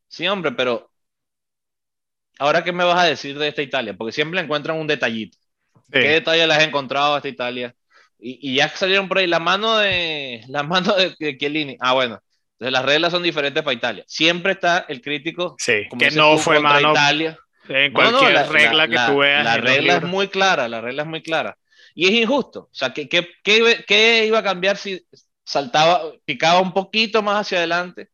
[0.08, 0.92] Sí, hombre, pero
[2.38, 5.36] ahora qué me vas a decir de esta Italia, porque siempre encuentran un detallito.
[5.92, 7.74] ¿Qué detalle le has encontrado a esta Italia?
[8.20, 11.76] Y, ya salieron por ahí la mano de la mano de, Chiellini.
[11.80, 12.20] Ah, bueno.
[12.52, 14.04] Entonces las reglas son diferentes para Italia.
[14.06, 17.36] Siempre está el crítico sí, que no fue mano Italia.
[17.68, 19.44] En cualquier regla que tú veas.
[19.44, 21.58] La regla es muy clara, la regla es muy clara.
[21.98, 22.60] Y es injusto.
[22.60, 25.04] O sea, ¿qué, qué, qué, iba a cambiar si
[25.44, 28.12] saltaba, picaba un poquito más hacia adelante?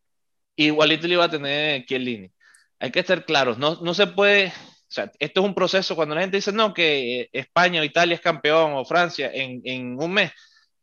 [0.56, 2.32] Igualito le iba a tener Chiellini.
[2.80, 3.58] Hay que estar claros.
[3.58, 4.48] No, no se puede.
[4.48, 4.52] O
[4.88, 5.98] sea, esto es un proceso.
[5.98, 10.02] Cuando la gente dice, no, que España o Italia es campeón o Francia en, en
[10.02, 10.32] un mes,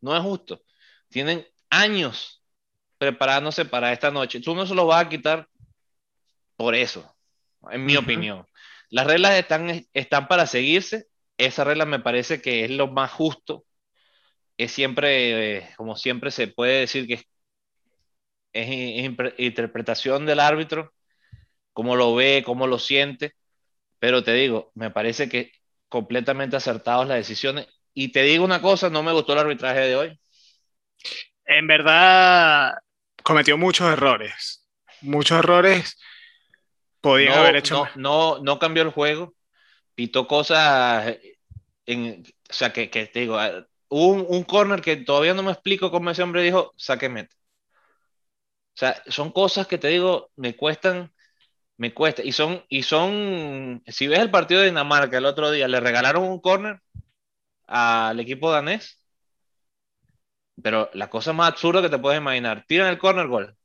[0.02, 0.62] no es justo.
[1.08, 2.42] Tienen años
[2.98, 4.40] preparándose para esta noche.
[4.40, 5.48] Tú no se lo vas a quitar
[6.54, 7.16] por eso,
[7.70, 8.46] en mi opinión.
[8.90, 11.09] Las reglas están, están para seguirse
[11.46, 13.64] esa regla me parece que es lo más justo.
[14.57, 17.24] Es siempre, eh, como siempre se puede decir que
[18.53, 20.92] es, interpretación del árbitro,
[21.72, 23.35] cómo lo ve, cómo lo siente.
[23.98, 25.53] Pero te digo, me parece que
[25.88, 27.66] completamente acertados las decisiones.
[27.94, 30.20] Y te digo una cosa, no me gustó el arbitraje de hoy.
[31.46, 32.74] En verdad,
[33.22, 34.66] cometió muchos errores.
[35.00, 35.98] Muchos errores
[37.00, 37.88] podían haber hecho.
[37.96, 39.35] No, no, no cambió el juego
[40.00, 41.14] pitó cosas,
[41.92, 45.42] en, o sea, que, que te digo, ah, hubo un, un, corner que todavía no
[45.42, 47.09] me explico cómo ese hombre dijo, saque.
[47.09, 47.26] O
[48.74, 51.12] sea, son cosas que te digo, me cuestan,
[51.76, 52.22] me cuesta.
[52.22, 56.24] Y son, y son, si ves el partido de Dinamarca el otro día, le regalaron
[56.24, 56.81] un corner
[57.66, 59.00] al equipo danés,
[60.62, 63.57] pero la cosa más absurda que te puedes imaginar, tiran el corner gol.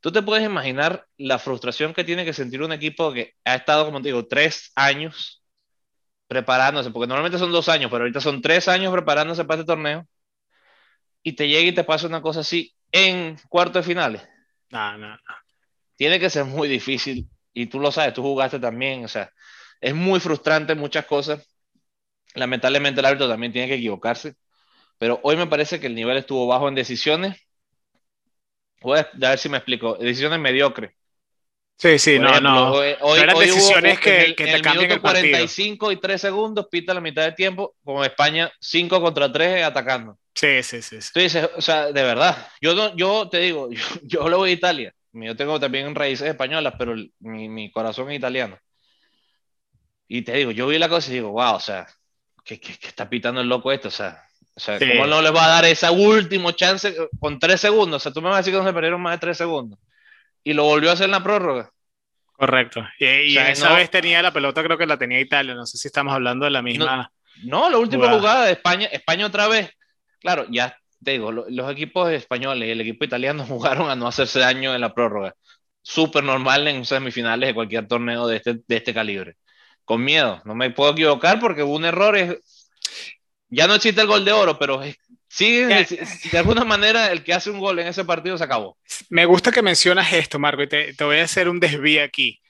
[0.00, 3.86] Tú te puedes imaginar la frustración que tiene que sentir un equipo que ha estado,
[3.86, 5.43] como te digo, tres años
[6.34, 10.04] preparándose, porque normalmente son dos años, pero ahorita son tres años preparándose para este torneo,
[11.22, 14.28] y te llega y te pasa una cosa así en cuarto de finales.
[14.70, 15.34] No, no, no.
[15.96, 19.30] Tiene que ser muy difícil, y tú lo sabes, tú jugaste también, o sea,
[19.80, 21.46] es muy frustrante muchas cosas.
[22.34, 24.34] Lamentablemente el árbitro también tiene que equivocarse,
[24.98, 27.40] pero hoy me parece que el nivel estuvo bajo en decisiones.
[28.82, 29.94] Voy a ver si me explico.
[29.94, 30.94] Decisiones mediocres.
[31.76, 32.72] Sí, sí, no, no.
[32.72, 37.24] Hoy, eran decisiones que, que, te cambian el 45 y 3 segundos, pita la mitad
[37.24, 40.18] del tiempo, como España 5 contra 3 atacando.
[40.34, 41.00] Sí, sí, sí.
[41.00, 41.10] sí.
[41.12, 44.54] Tú dices, o sea, de verdad, yo, yo te digo, yo, yo lo voy a
[44.54, 44.94] Italia.
[45.12, 48.58] Yo tengo también raíces españolas, pero mi, mi corazón es italiano.
[50.08, 51.86] Y te digo, yo vi la cosa y digo, wow, o sea,
[52.44, 53.88] ¿qué, está pitando el loco esto?
[53.88, 54.24] O sea,
[54.56, 57.96] o sea ¿cómo no le va a dar esa último chance con tres segundos?
[57.96, 59.78] O sea, tú me vas a decir que no se perdieron más de tres segundos.
[60.44, 61.70] Y lo volvió a hacer en la prórroga.
[62.34, 62.86] Correcto.
[62.98, 65.54] Y, esa vez tenía la pelota, creo que la tenía Italia.
[65.54, 67.10] No sé si estamos hablando de la misma.
[67.44, 68.46] No, la última jugada.
[68.46, 69.70] de España, España otra vez.
[70.20, 74.40] Claro, ya te digo, los equipos españoles y el equipo italiano jugaron a no hacerse
[74.40, 75.34] daño en la prórroga.
[75.82, 79.36] Súper normal en semifinales de cualquier torneo de este, de este calibre.
[79.84, 82.16] Con miedo, no me puedo equivocar porque hubo un error.
[83.50, 84.80] Ya no existe el gol de oro, pero
[85.34, 85.62] sí,
[86.30, 88.78] de alguna manera el que hace un gol en ese partido se acabó.
[89.10, 92.40] Me gusta que mencionas esto, Marco, y te, te voy a hacer un desvío aquí,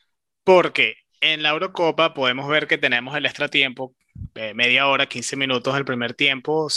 [0.44, 3.94] porque en la Eurocopa podemos ver que tenemos el extratiempo,
[4.34, 6.68] eh, media hora, 15 minutos del primer tiempo,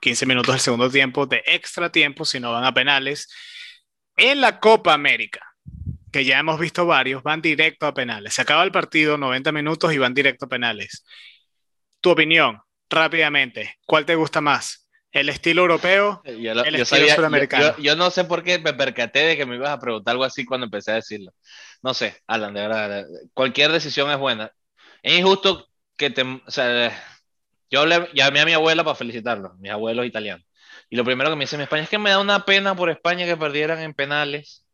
[0.00, 3.28] 15 minutos del segundo tiempo de extra tiempo si no van a penales.
[4.16, 5.40] En la Copa América,
[6.10, 8.34] que ya hemos visto varios, van directo a penales.
[8.34, 11.04] Se acaba el partido, 90 minutos y van directo a penales.
[12.00, 14.81] Tu opinión, rápidamente, ¿cuál te gusta más?
[15.12, 16.22] ¿El estilo europeo?
[16.24, 17.76] el estilo sudamericano.
[17.78, 20.46] Yo, no sé por qué me percaté de que me ibas a preguntar algo así
[20.46, 21.32] cuando empecé a decirlo.
[21.82, 24.50] No sé, Alan, de verdad, cualquier decisión es buena.
[25.02, 26.90] Es injusto que te, o sea,
[27.70, 30.46] yo llamé a mi abuela para felicitarlo, mis abuelos italianos.
[30.88, 32.88] Y lo primero que me dice en España es que me da una pena por
[32.88, 34.64] España que perdieran en penales.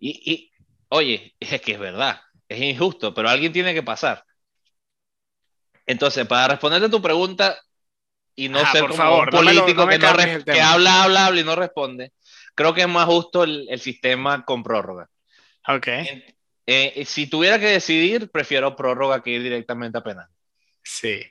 [0.00, 0.50] Y,
[0.88, 4.24] oye, es que es verdad, es injusto, pero alguien tiene que pasar.
[5.86, 7.56] Entonces, para responderte a tu pregunta
[8.34, 12.12] y no ser como un político que, habla, habla, habla y no responde,
[12.54, 15.08] creo que es más justo el, sistema con prórroga.
[15.66, 15.88] Ok.
[16.66, 20.28] Eh, si tuviera que decidir, prefiero prórroga que ir directamente a penal.
[20.82, 21.22] Sí.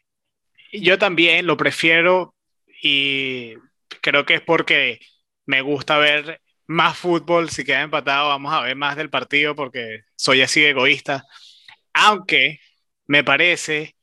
[0.72, 2.36] Yo también lo prefiero
[2.82, 3.54] y
[4.02, 5.00] creo que es porque
[5.46, 7.50] me gusta ver más fútbol.
[7.50, 11.26] Si queda empatado, vamos a ver más del partido porque soy así egoísta.
[11.94, 12.60] Aunque
[13.08, 13.96] me parece,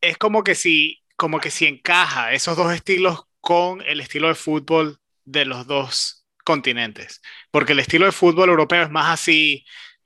[0.00, 4.34] es como que si, como que si encaja esos dos estilos con el estilo de
[4.34, 7.20] fútbol de los dos continentes.
[7.50, 9.64] Porque el estilo de fútbol europeo es más así,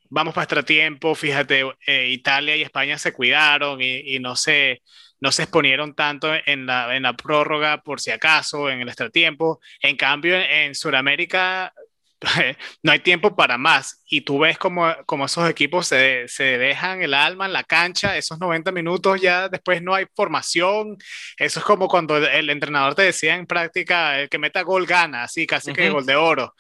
[0.08, 4.82] vamos para extratiempo, fíjate, eh, Italia y España se cuidaron y, no, se,
[5.20, 9.60] no se exponieron tanto en la, en la prórroga por si acaso, en el extratiempo.
[9.80, 11.72] En cambio, en Sudamérica
[12.82, 14.02] no hay tiempo para más.
[14.06, 18.16] Y tú ves como, como esos equipos se, se, dejan el alma en la cancha,
[18.16, 20.96] esos 90 minutos ya después no hay formación.
[21.36, 25.22] Eso es como cuando el entrenador te decía en práctica, el que meta gol gana,
[25.22, 26.54] así casi que gol de oro.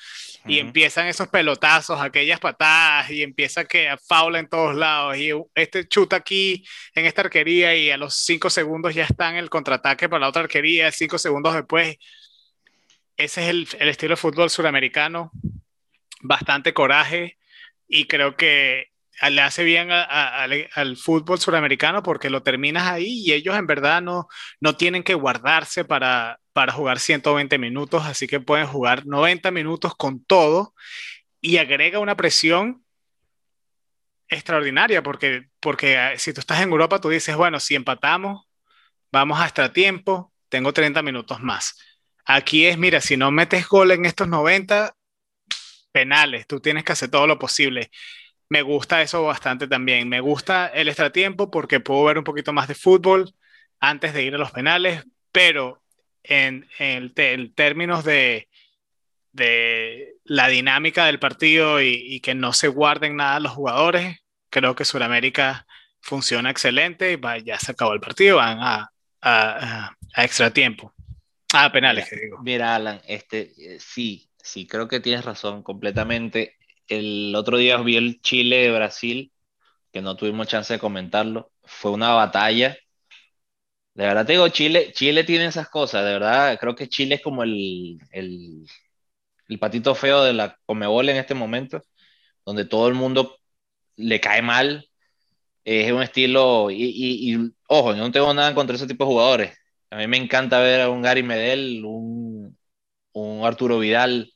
[0.46, 5.18] Y empiezan esos pelotazos, aquellas patadas, y empieza que faula en todos lados.
[5.18, 9.36] Y este chuta aquí en esta arquería y a los 5 segundos ya está en
[9.36, 11.98] el contraataque para la otra arquería, 5 segundos después
[13.24, 15.30] ese es el, estilo de fútbol suramericano,
[16.22, 17.38] bastante coraje
[17.86, 18.86] y creo que
[19.30, 24.28] le hace bien al fútbol suramericano porque lo terminas ahí y ellos en verdad no,
[24.60, 29.94] no tienen que guardarse para, para jugar 120 minutos, así que pueden jugar 90 minutos
[29.94, 30.74] con todo
[31.42, 32.82] y agrega una presión
[34.28, 38.46] extraordinaria porque, porque ah, si tú estás en Europa, tú dices, bueno, si empatamos,
[39.12, 41.76] vamos hasta tiempo, tengo 30 minutos más.
[42.32, 44.94] Aquí es, mira, si no metes gol en estos 90,
[45.92, 47.90] penales, tú tienes que hacer todo lo posible.
[48.48, 50.08] Me gusta eso bastante también.
[50.08, 53.34] Me gusta el extratiempo porque puedo ver un poquito más de fútbol
[53.80, 55.82] antes de ir a los penales, pero
[56.22, 56.68] en,
[57.54, 58.48] términos de,
[60.24, 64.18] la dinámica del partido y, que no se guarden nada los jugadores,
[64.50, 65.66] creo que Sudamérica
[66.00, 67.18] funciona excelente.
[67.44, 70.94] Ya se acabó el partido, van a, a, a extra tiempo.
[71.52, 72.38] Ah, penales, mira, digo.
[72.42, 76.56] Mira, Alan, este, eh, sí, sí, creo que tienes razón completamente.
[76.86, 79.32] El otro día vi el Chile-Brasil,
[79.92, 81.52] que no tuvimos chance de comentarlo.
[81.64, 82.76] Fue una batalla.
[83.94, 86.58] De verdad te digo, Chile, Chile tiene esas cosas, de verdad.
[86.60, 88.64] Creo que Chile es como el, el,
[89.48, 91.82] el patito feo de la Comebol en este momento,
[92.46, 93.38] donde todo el mundo
[93.96, 94.88] le cae mal.
[95.64, 99.08] Es un estilo, y, y, y ojo, yo no tengo nada contra ese tipo de
[99.10, 99.59] jugadores
[99.90, 102.56] a mí me encanta ver a un Gary Medel, un,
[103.12, 104.32] un Arturo Vidal,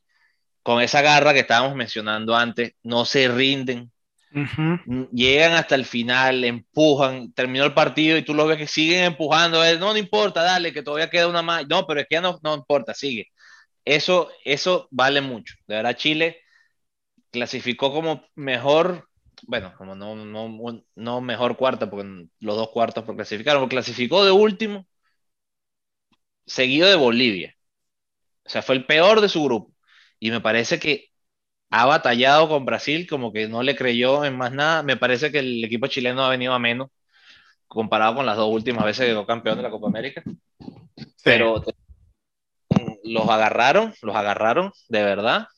[0.62, 3.93] con esa garra que estábamos mencionando antes, no se rinden,
[5.12, 9.62] llegan hasta el final, empujan, terminó el partido y tú lo ves que siguen empujando,
[9.79, 12.38] no, no importa, dale, que todavía queda una más, no, pero es que ya no,
[12.43, 13.29] no importa, sigue.
[13.85, 15.55] Eso, eso vale mucho.
[15.67, 16.40] De verdad, Chile
[17.31, 19.09] clasificó como mejor,
[19.47, 24.33] bueno, como no, no, no mejor cuarta, porque los dos cuartos por clasificaron, clasificó de
[24.33, 24.87] último
[26.46, 27.57] seguido de Bolivia.
[28.44, 29.72] O sea, fue el peor de su grupo.
[30.18, 31.11] Y me parece que
[31.70, 34.83] ha batallado con Brasil, como que no le creyó en más nada.
[34.83, 36.90] Me parece que el equipo chileno ha venido a menos
[37.66, 40.22] comparado con las dos últimas veces que quedó campeón de la Copa América.
[41.22, 41.62] Pero
[43.02, 45.48] los agarraron, los agarraron de verdad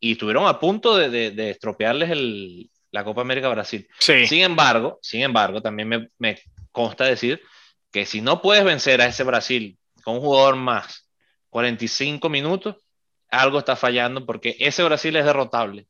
[0.00, 3.88] y estuvieron a punto de, de, estropearles el, la Copa América Brasil.
[3.98, 6.38] Sin embargo, sin embargo, también me, me
[6.72, 7.40] consta decir
[7.90, 11.10] que si no puedes vencer a ese Brasil con un jugador más
[11.50, 12.76] 45 minutos,
[13.28, 15.88] algo está fallando porque ese Brasil es derrotable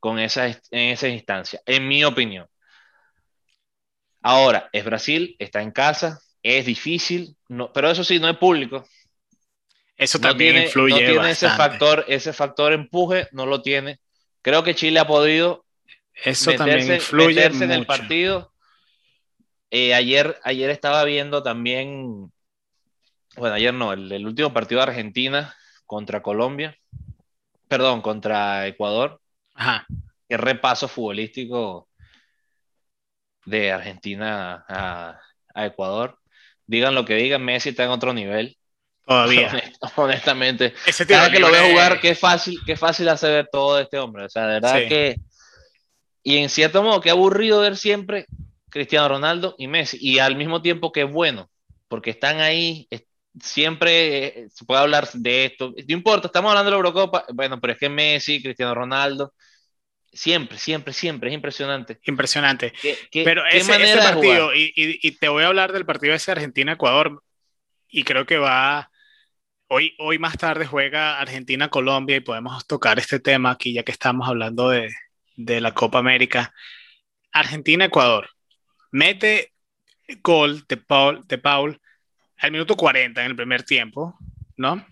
[0.00, 2.48] con en esa instancia, en mi opinión.
[4.22, 8.84] Ahora, es Brasil, está en casa, es difícil, no, pero eso sí, no es público.
[9.96, 10.94] Eso también influye.
[10.94, 14.00] No tiene ese factor, ese factor empuje, no lo tiene.
[14.42, 15.64] Creo que Chile ha podido
[16.24, 18.52] eso también influye en el partido.
[19.70, 22.32] Eh, ayer, ayer estaba viendo también,
[23.38, 25.54] bueno, ayer no, el, último partido de Argentina
[25.86, 26.76] contra Colombia,
[27.68, 29.20] perdón, contra Ecuador.
[29.54, 29.86] Ajá.
[30.28, 31.88] Qué repaso futbolístico
[33.44, 35.20] de Argentina a,
[35.66, 36.18] Ecuador.
[36.66, 38.56] Digan lo que digan, Messi está en otro nivel.
[39.06, 39.50] Todavía.
[39.96, 40.74] honestamente.
[41.08, 44.26] Cada que lo veo jugar, qué fácil, qué fácil hace ver todo este hombre.
[44.26, 45.16] O sea, de verdad que.
[46.22, 48.26] Y en cierto modo, qué aburrido ver siempre
[48.68, 49.98] Cristiano Ronaldo y Messi.
[50.00, 51.50] Y al mismo tiempo que bueno,
[51.88, 52.86] porque están ahí,
[53.42, 55.74] siempre eh, se puede hablar de esto.
[55.76, 57.24] No importa, estamos hablando de la Eurocopa.
[57.32, 59.32] Bueno, pero es que Messi, Cristiano Ronaldo,
[60.12, 62.00] Siempre, siempre, siempre, es impresionante.
[62.04, 62.72] Impresionante.
[63.12, 67.22] Pero ese, partido, y, te voy a hablar del partido ese Argentina-Ecuador,
[67.88, 68.90] y creo que va,
[69.68, 74.28] hoy, hoy más tarde juega Argentina-Colombia y podemos tocar este tema aquí ya que estamos
[74.28, 74.90] hablando de,
[75.36, 76.54] de la Copa América.
[77.30, 78.30] Argentina-Ecuador.
[78.90, 79.52] Mete
[80.22, 81.80] gol de Paul, de Paul
[82.38, 84.16] al minuto 40 en el primer tiempo,
[84.56, 84.86] ¿no?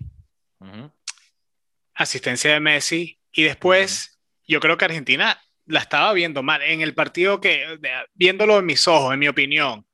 [1.94, 6.62] Asistencia de Messi y después yo creo que Argentina la estaba viendo mal.
[6.62, 7.78] En el partido que,
[8.14, 9.86] viéndolo en mis ojos, en mi opinión,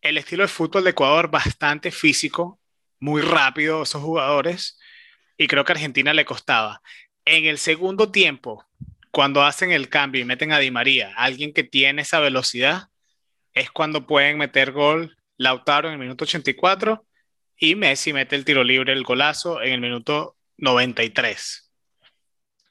[0.00, 2.60] el estilo de fútbol de Ecuador bastante físico,
[2.98, 4.78] muy rápido esos jugadores,
[5.36, 6.82] y creo que a Argentina le costaba.
[7.24, 8.66] En el segundo tiempo,
[9.10, 12.88] cuando hacen el cambio y meten a Di María, alguien que tiene esa velocidad,
[13.52, 17.06] es cuando pueden meter gol Lautaro en el minuto 84
[17.56, 21.70] y Messi mete el tiro libre, el golazo en el minuto 93.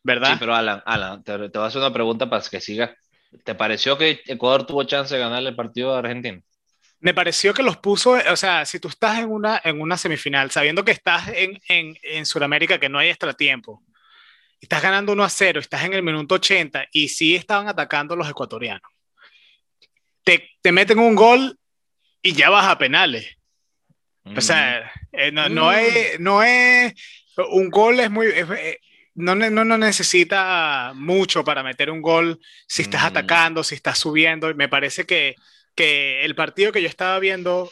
[0.03, 0.33] ¿verdad?
[0.33, 2.95] Sí, pero Alan, Alan te, voy a hacer una pregunta para que siga.
[3.43, 6.41] ¿Te pareció que Ecuador tuvo chance de ganar el partido de Argentina?
[6.99, 10.51] Me pareció que los puso, o sea, si tú estás en una, en una semifinal,
[10.51, 13.83] sabiendo que estás en, en, en Sudamérica, que no hay extratiempo,
[14.59, 18.29] estás ganando 1 a 0, estás en el minuto 80 y sí estaban atacando los
[18.29, 18.91] ecuatorianos.
[20.23, 21.58] Te, te meten un gol
[22.21, 23.37] y ya vas a penales.
[24.35, 25.73] O sea, eh, no, no, mm.
[25.73, 26.93] es, no es,
[27.49, 28.27] un gol es muy,
[29.15, 33.05] no, no, necesita mucho para meter un gol si estás mm.
[33.07, 34.53] atacando, si estás subiendo.
[34.55, 35.35] Me parece que,
[35.75, 37.71] que el partido que yo estaba viendo,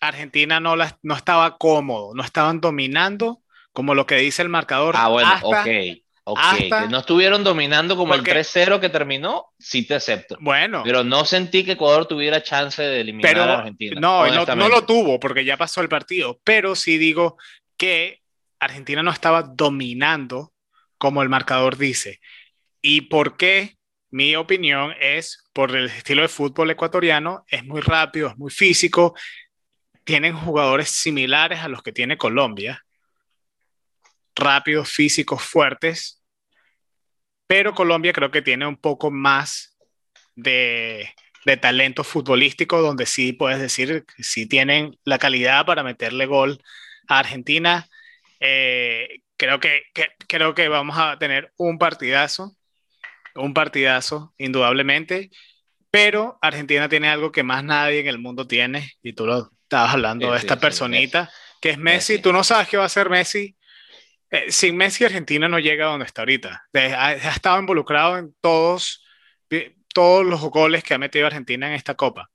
[0.00, 3.42] Argentina no, la, no estaba cómodo, no estaban dominando
[3.72, 4.94] como lo que dice el marcador.
[4.96, 5.30] Ah, bueno,
[6.24, 6.56] ok.
[6.58, 10.36] Que no estuvieron dominando como el 3-0 que terminó, sí te acepto.
[10.40, 10.82] Bueno.
[10.84, 14.00] Pero no sentí que Ecuador tuviera chance de eliminar a Argentina.
[14.00, 16.40] No, no, no, lo tuvo porque ya pasó el partido.
[16.44, 17.36] Pero sí digo
[17.76, 18.20] que
[18.60, 20.52] Argentina no estaba dominando
[20.98, 22.20] como el marcador dice.
[22.80, 23.76] ¿Y por qué?
[24.10, 29.14] Mi opinión es por el estilo de fútbol ecuatoriano, es muy rápido, es muy físico,
[30.04, 32.84] tienen jugadores similares a los que tiene Colombia,
[34.34, 36.22] rápidos, físicos, fuertes,
[37.52, 39.76] pero Colombia creo que tiene un poco más
[40.34, 41.10] de,
[41.60, 46.62] talento futbolístico, donde sí puedes decir que sí tienen la calidad para meterle gol
[47.08, 47.86] a Argentina.
[48.40, 49.82] Eh, creo que,
[50.26, 52.56] creo que vamos a tener un partidazo,
[53.34, 55.30] un partidazo, indudablemente,
[55.90, 59.92] pero Argentina tiene algo que más nadie en el mundo tiene, y tú lo estabas
[59.92, 61.30] hablando de esta personita,
[61.60, 62.18] que es Messi.
[62.18, 63.56] Tú no sabes qué va a ser Messi.
[64.32, 66.66] Eh, sin Messi, Argentina no llega a donde está ahorita.
[66.72, 69.04] Ha, ha, estado involucrado en todos,
[69.92, 72.30] todos los goles que ha metido Argentina en esta Copa.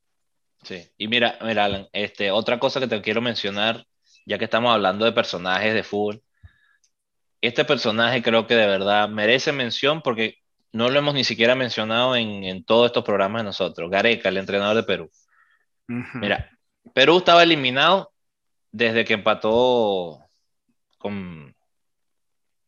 [0.62, 3.88] Sí, y mira, mira Alan, este, otra cosa que te quiero mencionar,
[4.28, 6.22] ya que estamos hablando de personajes de fútbol,
[7.42, 10.38] este personaje creo que de verdad merece mención porque
[10.72, 13.90] no lo hemos ni siquiera mencionado en, todos estos programas de nosotros.
[13.90, 15.10] Gareca, el entrenador de Perú.
[15.88, 16.52] Mira,
[16.94, 18.12] Perú estaba eliminado
[18.72, 20.20] desde que empató
[20.98, 21.56] con,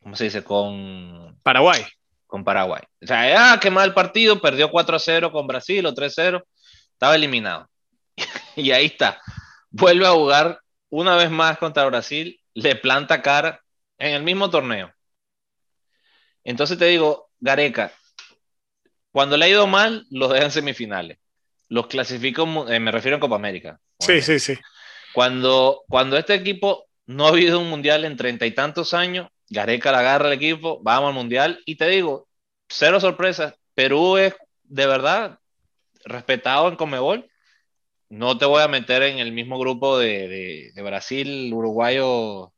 [0.09, 0.43] ¿cómo se dice?
[0.43, 1.85] Con Paraguay.
[2.25, 2.81] Con Paraguay.
[2.99, 6.21] O sea, ah, qué mal partido, perdió 4 a 0 con Brasil o 3 a
[6.23, 6.47] 0,
[6.93, 7.69] estaba eliminado.
[8.55, 9.21] y ahí está.
[9.69, 13.61] Vuelve a jugar una vez más contra Brasil, le planta cara
[13.99, 14.91] en el mismo torneo.
[16.43, 17.93] Entonces te digo, Gareca,
[19.11, 21.19] cuando le ha ido mal, los dejan semifinales.
[21.67, 23.79] Los clasifico, eh, me refiero a Copa América.
[23.99, 24.57] Sí, sí, sí.
[25.13, 29.91] Cuando, cuando este equipo no ha habido un mundial en treinta y tantos años, Gareca
[29.91, 32.27] la agarra al equipo, vamos al mundial y te digo,
[32.67, 33.55] cero sorpresas.
[33.73, 35.39] Perú es de verdad
[36.05, 37.29] respetado en Comebol.
[38.09, 42.53] No te voy a meter en el mismo grupo de, de, Brasil, Uruguay o,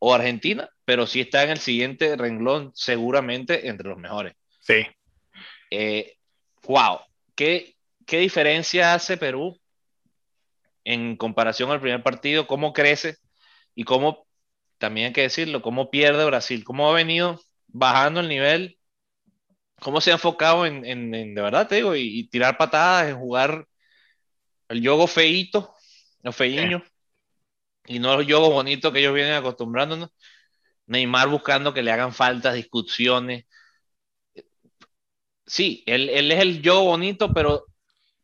[0.00, 4.34] Argentina, pero sí está en el siguiente renglón, seguramente entre los mejores.
[4.60, 4.86] Sí.
[5.70, 6.16] Eh,
[6.66, 7.00] wow,
[7.40, 7.74] ¿Qué,
[8.06, 9.58] ¿qué diferencia hace Perú
[10.84, 12.46] en comparación al primer partido?
[12.46, 13.16] ¿Cómo crece?
[13.74, 14.26] Y cómo,
[14.80, 18.78] también hay que decirlo, cómo pierde Brasil, cómo ha venido bajando el nivel,
[19.80, 23.66] cómo se ha enfocado en, de verdad te digo, y, tirar patadas, en jugar
[24.68, 25.74] el yogo feito,
[26.22, 26.82] los feiños,
[27.86, 30.10] y no el yogo bonito que ellos vienen acostumbrándonos.
[30.86, 33.44] Neymar buscando que le hagan faltas, discusiones.
[35.46, 37.66] Sí, él, él es el yogo bonito, pero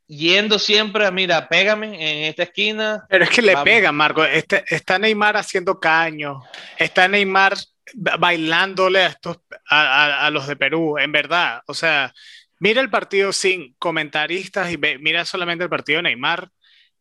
[0.06, 3.04] yendo siempre, mira, pégame en esta esquina.
[3.08, 4.24] Pero es que le pega, Marco.
[4.24, 6.42] Este, está Neymar haciendo caño.
[6.78, 7.56] Está Neymar
[7.94, 9.38] bailándole a, estos,
[9.68, 11.62] a, los de Perú, en verdad.
[11.66, 12.12] O sea,
[12.58, 16.50] mira el partido sin comentaristas y mira solamente el partido de Neymar.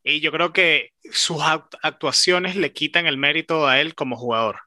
[0.03, 1.41] Y yo creo que sus
[1.81, 4.61] actuaciones le quitan el mérito a él como jugador.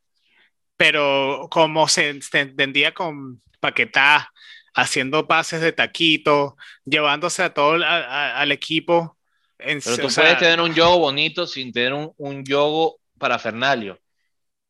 [0.76, 4.32] Pero como se, entendía con Paquetá,
[4.80, 9.16] haciendo pases de taquito, llevándose a todo al equipo.
[9.58, 13.98] En, Pero tú puedes tener un juego bonito sin tener un, un juego para Fernalio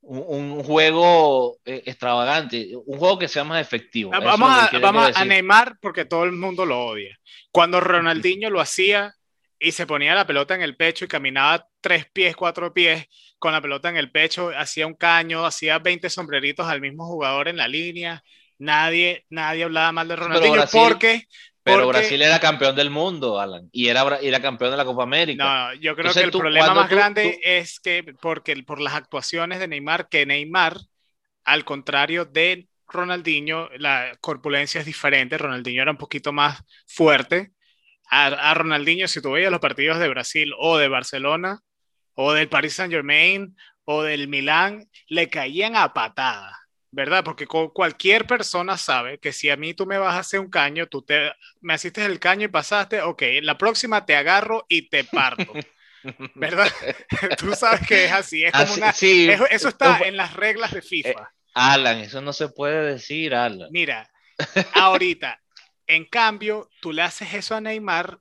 [0.08, 4.10] un, juego eh, extravagante, un juego que sea más efectivo.
[4.10, 7.18] Vamos, a, vamos a Neymar porque todo el mundo lo odia.
[7.50, 9.14] Cuando Ronaldinho lo hacía
[9.58, 13.06] y se ponía la pelota en el pecho y caminaba tres pies, cuatro pies
[13.38, 17.48] con la pelota en el pecho, hacía un caño, hacía 20 sombreritos al mismo jugador
[17.48, 18.22] en la línea.
[18.58, 21.26] Nadie, nadie hablaba mal de Ronaldinho porque
[21.68, 25.44] pero Brasil era campeón del mundo, Alan, y era, era campeón de la Copa América.
[25.44, 29.68] No, yo creo que el problema más grande es que porque por las actuaciones de
[29.68, 30.78] Neymar, que Neymar,
[31.44, 35.38] al contrario de Ronaldinho, la corpulencia es diferente.
[35.38, 37.52] Ronaldinho era un poquito más fuerte.
[38.10, 41.60] A, a Ronaldinho, si tú veías los partidos de Brasil o de Barcelona,
[42.14, 43.54] o del Paris Saint Germain,
[43.84, 46.57] o del Milán, le caían a patada
[46.90, 47.22] ¿verdad?
[47.24, 50.86] Porque cualquier persona sabe que si a mí tú me vas a hacer un caño,
[50.86, 55.04] tú te, me hiciste el caño y pasaste, ok, la próxima te agarro y te
[55.04, 55.52] parto.
[56.34, 56.68] ¿Verdad?
[57.38, 61.08] tú sabes que es así, es como una, eso, está en las reglas de FIFA.
[61.08, 61.14] Eh,
[61.54, 63.68] Alan, eso no se puede decir, Alan.
[63.70, 64.10] Mira,
[64.74, 65.40] ahorita,
[65.86, 68.18] en cambio, tú le haces eso a Neymar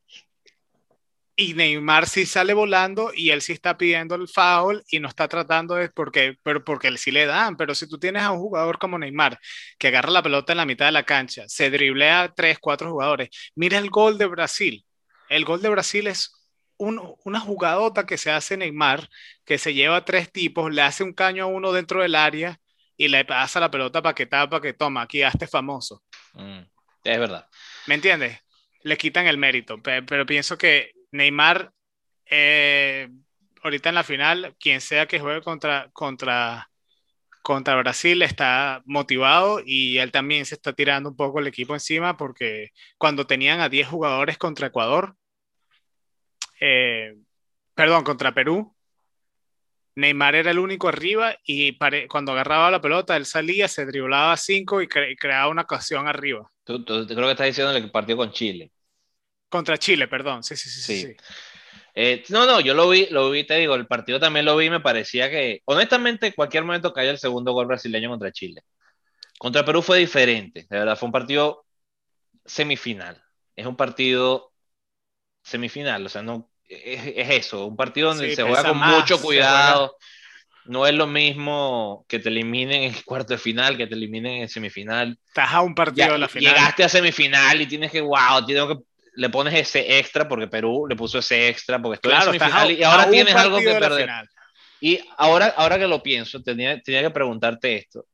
[1.39, 5.27] y Neymar sí sale volando y él sí está pidiendo el foul y no está
[5.27, 7.55] tratando de porque, pero porque él sí le dan.
[7.55, 9.39] Pero si tú tienes a un jugador como Neymar
[9.77, 12.89] que agarra la pelota en la mitad de la cancha, se driblea a tres, cuatro
[12.89, 13.29] jugadores.
[13.53, 14.83] Mira el gol de Brasil.
[15.29, 16.33] El gol de Brasil es
[16.79, 19.07] una jugadota que se hace Neymar,
[19.45, 22.59] que se lleva a tres tipos, le hace un caño a uno dentro del área
[22.95, 26.03] y le pasa la pelota para que tapa, que toma, aquí hazte famoso.
[26.33, 26.61] Mm,
[27.03, 27.47] es verdad.
[27.85, 28.39] ¿Me entiendes?
[28.81, 31.71] Le quitan el mérito, pero pienso que Neymar,
[32.29, 33.09] eh,
[33.63, 36.69] ahorita en la final, quien sea que juegue contra, contra,
[37.41, 42.17] contra Brasil está motivado y él también se está tirando un poco el equipo encima
[42.17, 45.15] porque cuando tenían a 10 jugadores contra Ecuador,
[46.59, 47.15] eh,
[47.75, 48.75] perdón, contra Perú,
[49.97, 51.75] Neymar era el único arriba y
[52.07, 56.47] cuando agarraba la pelota, él salía, se driblaba a 5 y, creaba una ocasión arriba.
[56.63, 58.71] Tú, creo que estás diciendo el partido con Chile.
[59.49, 60.43] Contra Chile, perdón.
[60.43, 61.01] Sí, sí, sí.
[61.01, 61.15] sí.
[61.99, 64.69] Eh, no, no, yo lo vi, lo vi, te digo, el partido también lo vi,
[64.69, 68.61] me parecía que, honestamente, cualquier momento caía el segundo gol brasileño contra Chile.
[69.39, 71.65] Contra Perú fue diferente, de verdad, fue un partido
[72.45, 73.19] semifinal.
[73.55, 74.51] Es un partido
[75.43, 79.97] semifinal, o sea, no, es, eso, un partido donde se juega con mucho cuidado.
[80.65, 84.49] No es lo mismo que te eliminen en cuarto de final, que te eliminen en
[84.49, 85.17] semifinal.
[85.29, 86.53] Estás a un partido de la final.
[86.53, 88.83] Llegaste a semifinal y tienes que, wow, tengo que
[89.17, 92.83] le pones ese extra porque Perú le puso ese extra porque estoy claro, en y
[92.83, 94.09] ahora tienes algo que perder.
[94.79, 98.05] Y ahora, ahora que lo pienso, tenía, tenía que preguntarte esto.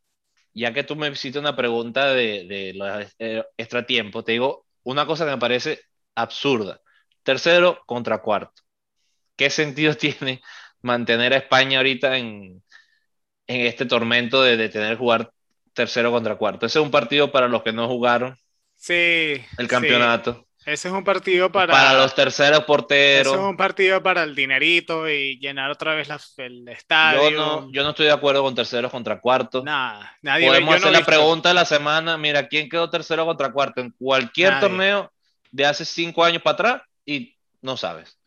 [0.54, 5.06] Ya que tú me hiciste una pregunta de, de los eh, extratiempos, te digo una
[5.06, 5.82] cosa que me parece
[6.16, 6.80] absurda.
[7.22, 8.62] Tercero contra cuarto.
[9.36, 10.42] ¿Qué sentido tiene
[10.82, 12.64] mantener a España ahorita en,
[13.48, 15.34] en este tormento de, de tener que jugar
[15.74, 16.66] tercero contra cuarto?
[16.66, 18.40] Ese es un partido para los que no jugaron
[18.78, 20.48] sí, el campeonato.
[20.66, 21.74] Ese es un partido para...
[21.74, 23.34] Para los terceros porteros.
[23.34, 27.30] Ese es un partido para el dinerito y llenar otra vez el estadio.
[27.30, 29.64] Yo no, yo no estoy de acuerdo con terceros contra cuartos.
[29.64, 32.18] Nada, nadie Podemos hacer la pregunta de la semana.
[32.18, 35.12] Mira, ¿quién quedó tercero contra cuarto en cualquier torneo
[35.52, 36.82] de hace cinco años para atrás?
[37.06, 38.18] Y no sabes.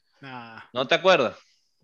[0.72, 1.36] ¿No te acuerdas?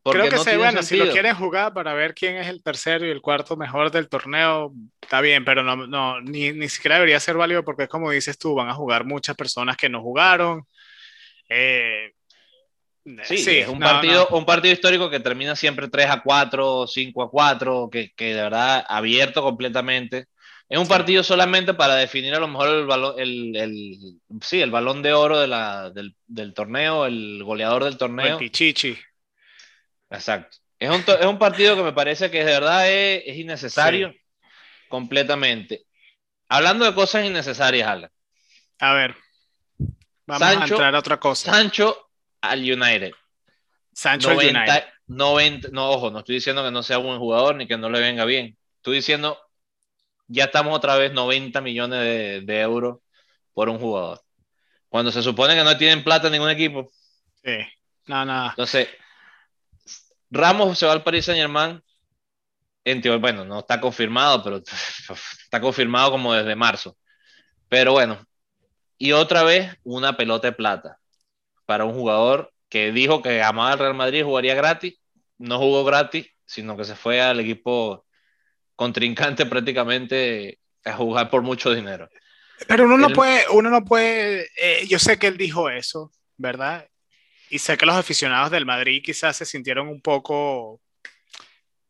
[0.05, 3.11] Creo que no bueno, si lo quieren jugar para ver quién es el tercero y
[3.11, 7.37] el cuarto mejor del torneo, está bien, pero no, no ni, ni, siquiera debería ser
[7.37, 10.67] válido porque es como dices tú, van a jugar muchas personas que no jugaron.
[11.49, 12.13] Eh,
[13.23, 17.31] sí, es un, partido, un partido histórico que termina siempre 3 a 4, 5 a
[17.31, 20.27] 4, que, que de verdad abierto completamente.
[20.69, 23.99] Es un partido solamente para definir a lo mejor el balón, el, el,
[24.41, 28.39] sí, el balón de oro de la, del, del, torneo, el goleador del torneo.
[28.39, 28.97] El Pichichi.
[30.13, 30.59] Exacto.
[30.79, 34.13] Es un, es un, partido que me parece que de verdad es, es innecesario
[34.89, 35.87] completamente.
[36.49, 38.11] Hablando de cosas innecesarias, Alan.
[38.81, 39.17] A ver.
[40.27, 41.53] Vamos a entrar a otra cosa.
[41.53, 42.11] Sancho
[42.41, 43.13] al United.
[43.93, 44.85] Sancho al United.
[45.07, 48.01] 90, no, ojo, no estoy diciendo que no sea buen jugador ni que no le
[48.01, 48.57] venga bien.
[48.77, 49.39] Estoy diciendo,
[50.27, 52.99] ya estamos otra vez 90 millones de, de euros
[53.53, 54.21] por un jugador.
[54.89, 56.91] Cuando se supone que no tienen plata en ningún equipo.
[57.45, 57.59] Sí,
[58.07, 58.51] no, nada.
[58.51, 58.89] Entonces,
[60.33, 61.83] Ramos se va al Paris Saint Germain.
[62.85, 64.57] En bueno, no está confirmado, pero
[65.43, 66.97] está confirmado como desde marzo.
[67.69, 68.27] Pero bueno,
[68.99, 70.99] y otra vez una pelota de plata
[71.67, 74.99] para un jugador que dijo que amaba al Real Madrid jugaría gratis.
[75.39, 78.07] No jugó gratis, sino que se fue al equipo
[78.75, 82.09] contrincante prácticamente a jugar por mucho dinero.
[82.67, 86.89] Pero uno no puede, uno no puede, eh, yo sé que él dijo eso, ¿verdad?
[87.53, 90.81] Y sé que los aficionados del Madrid quizás se sintieron un poco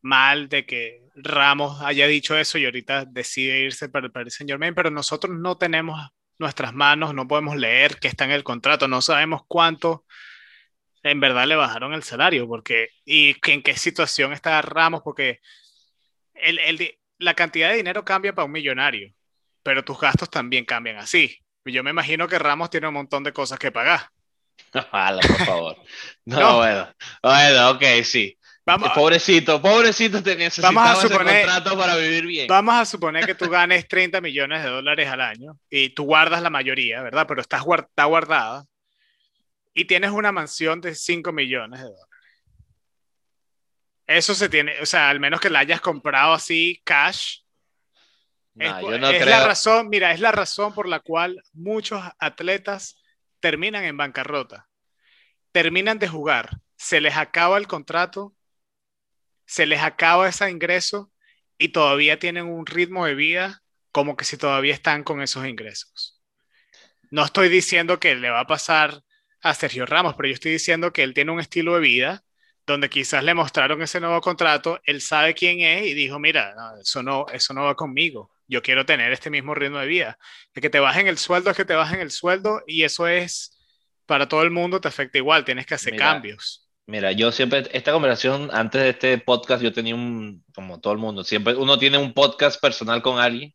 [0.01, 4.51] mal de que Ramos haya dicho eso y ahorita decide irse para el Paris Saint
[4.51, 6.01] Germain, pero nosotros no tenemos
[6.37, 10.05] nuestras manos, no podemos leer que está en el contrato, no sabemos cuánto
[11.05, 15.39] en verdad le bajaron el salario, porque y en qué situación está Ramos, porque
[16.35, 19.15] el, el, la cantidad de dinero cambia para un millonario,
[19.63, 21.39] pero tus gastos también cambian así.
[21.65, 24.11] Yo me imagino que Ramos tiene un montón de cosas que pagar.
[24.73, 25.77] por favor.
[26.25, 26.89] No, bueno.
[27.23, 28.39] Bueno, ok, sí.
[28.65, 32.47] Vamos, pobrecito, pobrecito te vamos a suponer, contrato para vivir bien.
[32.47, 36.43] Vamos a suponer que tú ganes 30 millones de dólares al año y tú guardas
[36.43, 37.27] la mayoría, ¿verdad?
[37.27, 38.65] Pero estás está guardada
[39.75, 42.07] y tienes una mansión de 5 millones de dólares.
[44.07, 47.39] Eso se tiene, o sea, al menos que la hayas comprado así, cash.
[48.55, 53.02] es, la razón, mira, es la razón por la cual muchos atletas
[53.43, 54.71] terminan en bancarrota,
[55.51, 58.35] terminan de jugar, se les acaba el contrato,
[59.45, 61.13] se les acaba ese ingreso
[61.59, 66.23] y todavía tienen un ritmo de vida como que si todavía están con esos ingresos.
[67.11, 69.03] No estoy diciendo que le va a pasar
[69.43, 72.25] a Sergio Ramos, pero yo estoy diciendo que él tiene un estilo de vida
[72.65, 77.03] donde quizás le mostraron ese nuevo contrato, él sabe quién es y dijo, mira, eso,
[77.03, 80.19] no, eso no va conmigo yo quiero tener este mismo ritmo de vida.
[80.55, 83.59] De que te bajen el sueldo es que te bajen el sueldo y eso es
[84.07, 86.69] para todo el mundo te afecta igual, tienes que hacer cambios.
[86.87, 90.99] Mira, yo siempre, esta conversación, antes de este podcast, yo tenía un, como todo el
[90.99, 93.55] mundo, siempre uno tiene un podcast personal con alguien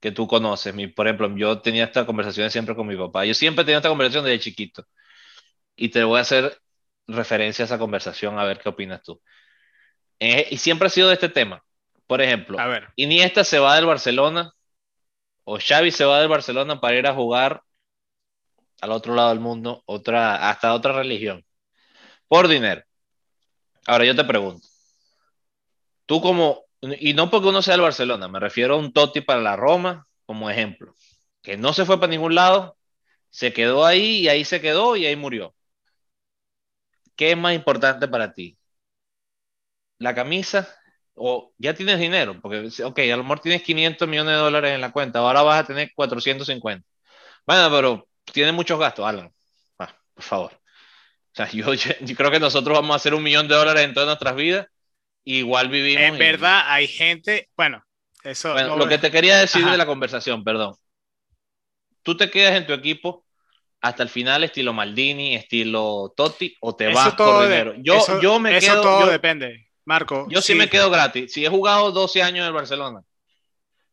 [0.00, 0.74] que tú conoces.
[0.74, 3.24] Mi, por ejemplo, yo tenía esta conversación siempre con mi papá.
[3.26, 4.86] Yo siempre tenía esta conversación desde chiquito.
[5.76, 6.58] Y te voy a hacer
[7.06, 9.20] referencia a esa conversación a ver qué opinas tú.
[10.20, 11.62] Eh, y siempre ha sido de este tema.
[12.10, 12.88] Por ejemplo, a ver.
[12.96, 14.52] Iniesta se va del Barcelona
[15.44, 17.62] o Xavi se va del Barcelona para ir a jugar
[18.80, 21.44] al otro lado del mundo, otra, hasta otra religión,
[22.26, 22.82] por dinero.
[23.86, 24.66] Ahora yo te pregunto,
[26.04, 29.40] tú como, y no porque uno sea del Barcelona, me refiero a un Totti para
[29.40, 30.96] la Roma como ejemplo,
[31.42, 32.76] que no se fue para ningún lado,
[33.28, 35.54] se quedó ahí y ahí se quedó y ahí murió.
[37.14, 38.58] ¿Qué es más importante para ti?
[39.98, 40.79] ¿La camisa
[41.14, 44.80] o ya tienes dinero, porque, ok, a lo mejor tienes 500 millones de dólares en
[44.80, 46.86] la cuenta, ahora vas a tener 450.
[47.46, 49.32] Bueno, pero tiene muchos gastos, Alan.
[49.78, 50.52] Ah, por favor.
[50.52, 54.06] O sea, yo, creo que nosotros vamos a hacer un millón de dólares en todas
[54.06, 54.66] nuestras vidas.
[55.24, 56.02] Igual vivimos.
[56.02, 57.84] En verdad, hay gente, bueno,
[58.24, 58.52] eso.
[58.52, 60.74] Bueno, lo que te quería decir de la conversación, perdón.
[62.02, 63.26] Tú te quedas en tu equipo
[63.82, 67.74] hasta el final, estilo Maldini, estilo Totti, o te vas por dinero.
[67.78, 68.82] Yo, yo me eso quedo.
[68.82, 69.69] todo depende.
[69.90, 70.28] Marco.
[70.30, 71.32] Yo sí, me quedo gratis.
[71.32, 73.02] Si he jugado 12 años en el Barcelona,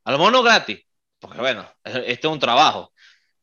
[0.04, 0.80] a lo mejor no gratis,
[1.18, 2.94] porque bueno, este es un trabajo.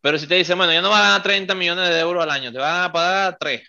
[0.00, 2.30] Pero si te dicen, bueno, ya no vas a ganar 30 millones de euros al
[2.30, 3.60] año, te van a pagar 3.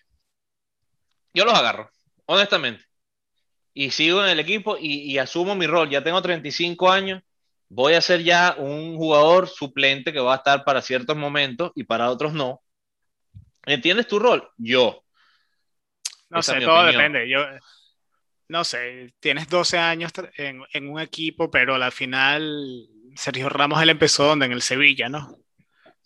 [1.33, 1.89] Yo los agarro,
[2.27, 2.86] honestamente.
[3.73, 5.89] Y sigo en el equipo y, y asumo mi rol.
[5.89, 7.23] Ya tengo 35 años,
[7.67, 11.86] voy a ser ya un jugador suplente que va a estar para ciertos momentos y
[11.86, 12.61] para otros no.
[13.65, 14.47] ¿Entiendes tu rol?
[14.57, 15.03] Yo.
[16.29, 17.27] No sé, todo depende.
[17.27, 17.39] Yo,
[18.48, 23.89] no sé, tienes 12 años en, en, un equipo, pero al final Sergio Ramos él
[23.89, 25.38] empezó donde en el Sevilla, ¿no?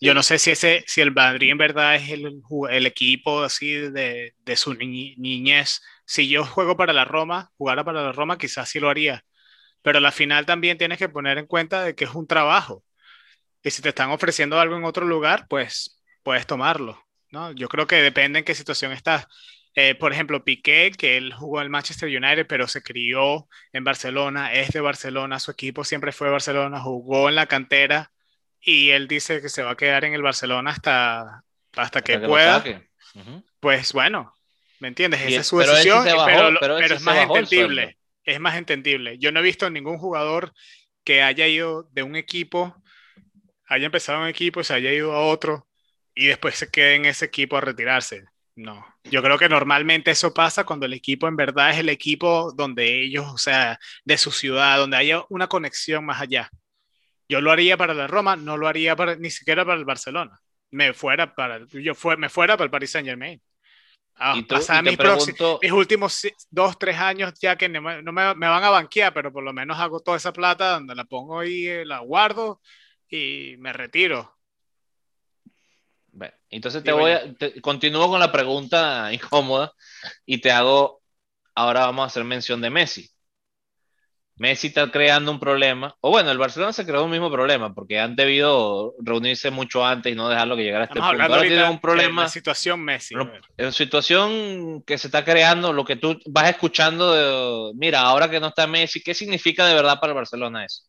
[0.00, 3.72] Yo no sé si ese, si el Madrid en verdad es el, el equipo así
[3.74, 5.82] de, de su niñez.
[6.06, 9.24] Si yo juego para la Roma, jugara para la Roma, quizás sí lo haría.
[9.82, 12.84] Pero a la final también tienes que poner en cuenta de que es un trabajo.
[13.62, 17.02] Y si te están ofreciendo algo en otro lugar, pues puedes tomarlo.
[17.30, 17.52] ¿no?
[17.52, 19.26] Yo creo que depende en qué situación estás.
[19.74, 24.52] Eh, por ejemplo, Piqué, que él jugó en Manchester United, pero se crió en Barcelona,
[24.52, 28.10] es de Barcelona, su equipo siempre fue Barcelona, jugó en la cantera
[28.60, 31.44] y él dice que se va a quedar en el Barcelona hasta,
[31.76, 32.62] hasta, que, pueda.
[33.60, 34.34] Pues bueno,
[34.80, 35.20] ¿me entiendes?
[35.22, 36.04] Esa es su decisión,
[36.60, 37.96] pero, es más entendible.
[38.24, 39.18] Es más entendible.
[39.18, 40.52] Yo no he visto ningún jugador
[41.04, 42.76] que haya ido de un equipo,
[43.66, 45.68] haya empezado un equipo, se haya ido a otro
[46.14, 48.24] y después se quede en ese equipo a retirarse.
[48.56, 52.52] No, yo creo que normalmente eso pasa cuando el equipo en verdad es el equipo
[52.52, 56.50] donde ellos, o sea, de su ciudad, donde haya una conexión más allá.
[57.28, 60.38] Yo lo haría para la Roma, no lo haría para, ni siquiera para el Barcelona.
[60.72, 63.40] Me fuera para, yo fue, me fuera para el Paris Saint Germain.
[64.16, 64.46] Ah, ¿Y
[65.62, 66.20] mis, últimos
[66.50, 69.78] dos, tres años ya que no, me, me, van a banquear, pero por lo menos
[69.78, 72.60] hago toda esa plata donde la pongo ahí, eh, la guardo
[73.08, 74.39] y me retiro.
[76.50, 77.22] Entonces te voy a,
[77.62, 79.72] continúo con la pregunta incómoda
[80.26, 81.00] y te hago,
[81.54, 83.10] ahora vamos a hacer mención de Messi.
[84.36, 88.00] Messi está creando un problema, o bueno, el Barcelona se creó un mismo problema, porque
[88.00, 91.22] han debido reunirse mucho antes y no dejarlo que llegara a este punto.
[91.22, 92.22] Ahora tiene un problema.
[92.22, 93.14] La situación Messi.
[93.58, 98.40] En situación que se está creando, lo que tú vas escuchando de, mira, ahora que
[98.40, 100.84] no está Messi, ¿qué significa de verdad para el Barcelona eso?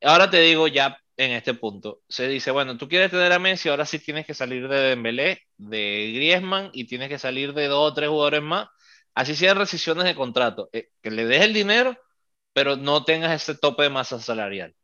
[0.00, 3.68] Ahora te digo ya en este punto, se dice, bueno, tú quieres tener a Messi,
[3.68, 7.92] ahora sí tienes que salir de Dembélé, de Griezmann y tienes que salir de dos
[7.92, 8.68] o tres jugadores más,
[9.14, 11.98] así sean rescisiones de contrato, eh, que le des el dinero
[12.58, 14.74] pero no tengas ese tope de masa salarial.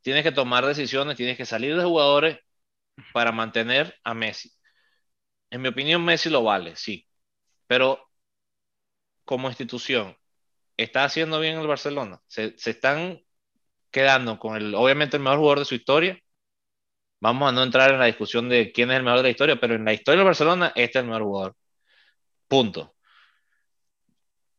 [0.00, 2.38] Tienes que tomar decisiones, tienes que salir de jugadores
[3.12, 4.50] para mantener a Messi.
[5.50, 7.06] En mi opinión, Messi lo vale, sí,
[7.66, 8.10] pero
[9.26, 10.16] como institución,
[10.78, 12.22] ¿está haciendo bien el Barcelona?
[12.26, 13.20] ¿Se, están
[13.90, 16.18] quedando con el, obviamente, el mejor jugador de su historia?
[17.20, 19.60] Vamos a no entrar en la discusión de quién es el mejor de la historia,
[19.60, 21.56] pero en la historia del Barcelona, este es el mejor jugador.
[22.48, 22.94] Punto.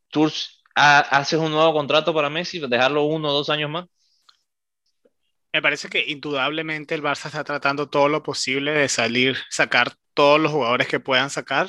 [0.09, 3.85] Tours haces un nuevo contrato para Messi, dejarlo uno o dos años más.
[5.53, 10.39] Me parece que indudablemente el Barça está tratando todo lo posible de salir, sacar todos
[10.39, 11.67] los jugadores que puedan sacar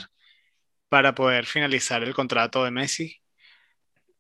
[0.88, 3.16] para poder finalizar el contrato de Messi.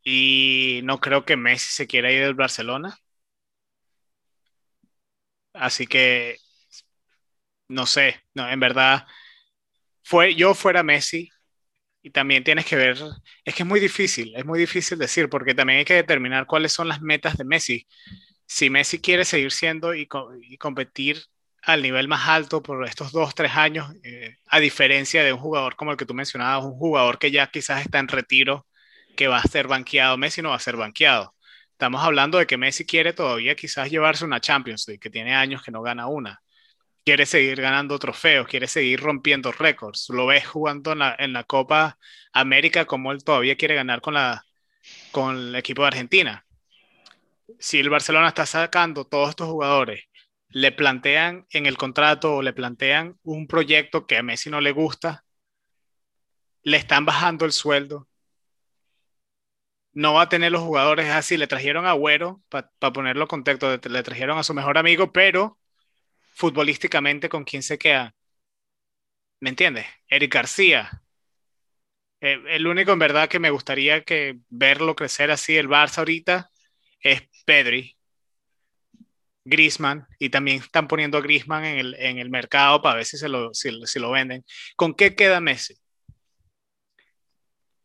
[0.02, 2.98] Y no creo que Messi se quiera ir del Barcelona.
[5.52, 6.38] Así que,
[7.68, 9.06] no sé, no, en verdad,
[10.02, 11.30] fue, yo fuera Messi,
[12.02, 12.98] y también tienes que ver,
[13.44, 16.72] es que es muy difícil, es muy difícil decir, porque también hay que determinar cuáles
[16.72, 17.86] son las metas de Messi.
[18.46, 20.06] Si Messi quiere seguir siendo y,
[20.58, 21.22] competir
[21.62, 25.76] al nivel más alto por estos dos, tres años, eh, a diferencia de un jugador
[25.76, 28.66] como el que tú mencionabas, un jugador que ya quizás está en retiro,
[29.16, 31.34] que va a ser banqueado, Messi no va a ser banqueado.
[31.80, 35.62] Estamos hablando de que Messi quiere todavía quizás llevarse una Champions League, que tiene años
[35.62, 36.42] que no gana una
[37.04, 40.08] quiere seguir ganando trofeos, quiere seguir rompiendo récords.
[40.10, 41.98] Lo ves jugando en la, Copa
[42.34, 44.44] América como él todavía quiere ganar con, la,
[45.10, 46.46] con el equipo de Argentina.
[47.58, 50.04] Si el Barcelona está sacando todos estos jugadores,
[50.50, 54.72] le plantean en el contrato o le plantean un proyecto que a Messi no le
[54.72, 55.24] gusta,
[56.62, 58.06] le están bajando el sueldo.
[59.92, 61.36] No va a tener los jugadores así.
[61.36, 65.58] Le trajeron a Agüero, para ponerlo en contexto, le trajeron a su mejor amigo, pero
[66.34, 68.14] futbolísticamente con quién se queda.
[69.40, 69.86] ¿Me entiendes?
[70.08, 71.02] Eric García.
[72.20, 76.50] Eh, el único en verdad que me gustaría que verlo crecer así el Barça ahorita
[77.00, 77.96] es Pedri.
[79.44, 83.18] Grisman, y también están poniendo a Grisman en el, en el mercado para ver si,
[83.18, 84.44] se lo, si, lo venden.
[84.76, 85.74] ¿Con qué queda Messi?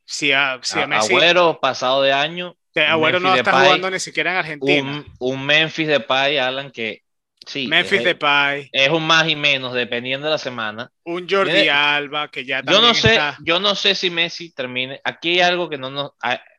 [0.05, 2.55] Si a, si a Messi, Agüero, pasado de año.
[2.75, 4.91] Agüero no está jugando ni siquiera en Argentina.
[4.91, 7.05] Un, un Memphis de Pay, Alan, que
[7.45, 8.69] Sí, Memphis es, Depay.
[8.71, 10.91] Es un más y menos, dependiendo de la semana.
[11.03, 14.99] Un Jordi Alba, que ya yo no sé Yo no sé si Messi termine.
[15.03, 16.11] Aquí hay algo que no nos.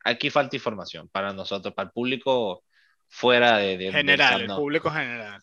[0.03, 2.63] Aquí falta información para nosotros, para el público
[3.09, 3.91] fuera de.
[3.91, 5.41] general, el público general.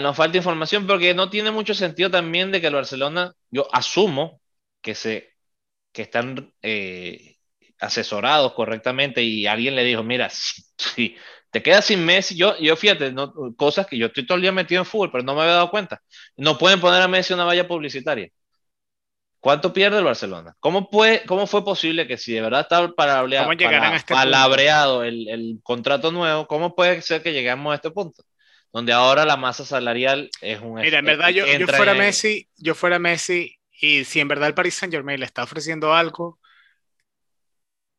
[0.00, 3.34] nos falta información porque no tiene mucho sentido también de que el Barcelona.
[3.50, 4.40] Yo asumo
[4.80, 5.34] que, se,
[5.92, 7.36] que están eh,
[7.80, 10.28] asesorados correctamente y alguien le dijo: Mira,
[10.76, 11.16] sí
[11.50, 12.36] te quedas sin Messi.
[12.36, 15.24] Yo, yo fíjate, no, cosas que yo estoy todo el día metido en fútbol, pero
[15.24, 16.02] no me había dado cuenta.
[16.36, 18.28] No pueden poner a Messi una valla publicitaria.
[19.40, 20.56] ¿Cuánto pierde el Barcelona?
[20.58, 23.52] ¿Cómo, puede, ¿Cómo fue posible que si de verdad estaba palabreado,
[23.94, 28.24] este palabreado el, el, contrato nuevo, cómo puede ser que lleguemos a este punto?
[28.72, 30.74] Donde ahora la masa salarial es un...
[30.80, 34.54] Mira, en verdad yo, yo fuera Messi, yo fuera Messi y si en verdad el
[34.54, 36.40] Paris Saint Germain le está ofreciendo algo,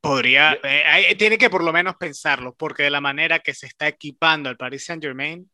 [0.01, 3.87] podría, eh, tiene que por lo menos pensarlo, porque de la manera que se está
[3.87, 5.49] equipando el Paris Saint Germain,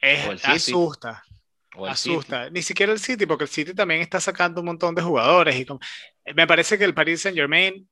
[0.00, 1.22] es, asusta.
[1.86, 2.50] asusta.
[2.50, 5.54] Ni siquiera el City, porque el City también está sacando un montón de jugadores.
[5.56, 5.66] Y
[6.34, 7.88] me parece que el Paris Saint Germain.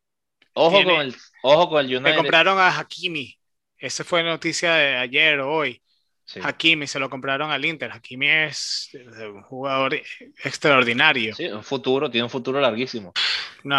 [0.54, 2.16] Ojo, con el, ojo con el United.
[2.16, 3.38] compraron a Hakimi.
[3.78, 5.80] Esa fue noticia de ayer o hoy.
[6.42, 7.90] Hakimi se lo compraron al Inter.
[7.92, 9.94] Hakimi es un jugador
[10.44, 11.34] extraordinario.
[11.34, 13.12] Sí, un futuro, tiene un futuro larguísimo.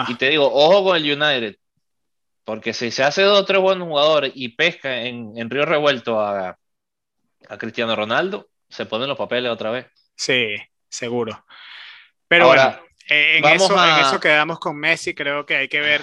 [0.08, 1.56] Y te digo, ojo con el United.
[2.44, 6.20] Porque si se hace dos o tres buenos jugadores y pesca en, en Río Revuelto
[6.20, 6.58] a,
[7.48, 9.88] a Cristiano Ronaldo, se ponen los papeles otra vez.
[10.16, 10.56] Sí,
[10.90, 11.46] seguro.
[12.28, 12.80] Pero bueno,
[13.10, 16.02] eh, en, eso, en eso quedamos con Messi, creo que hay que ver,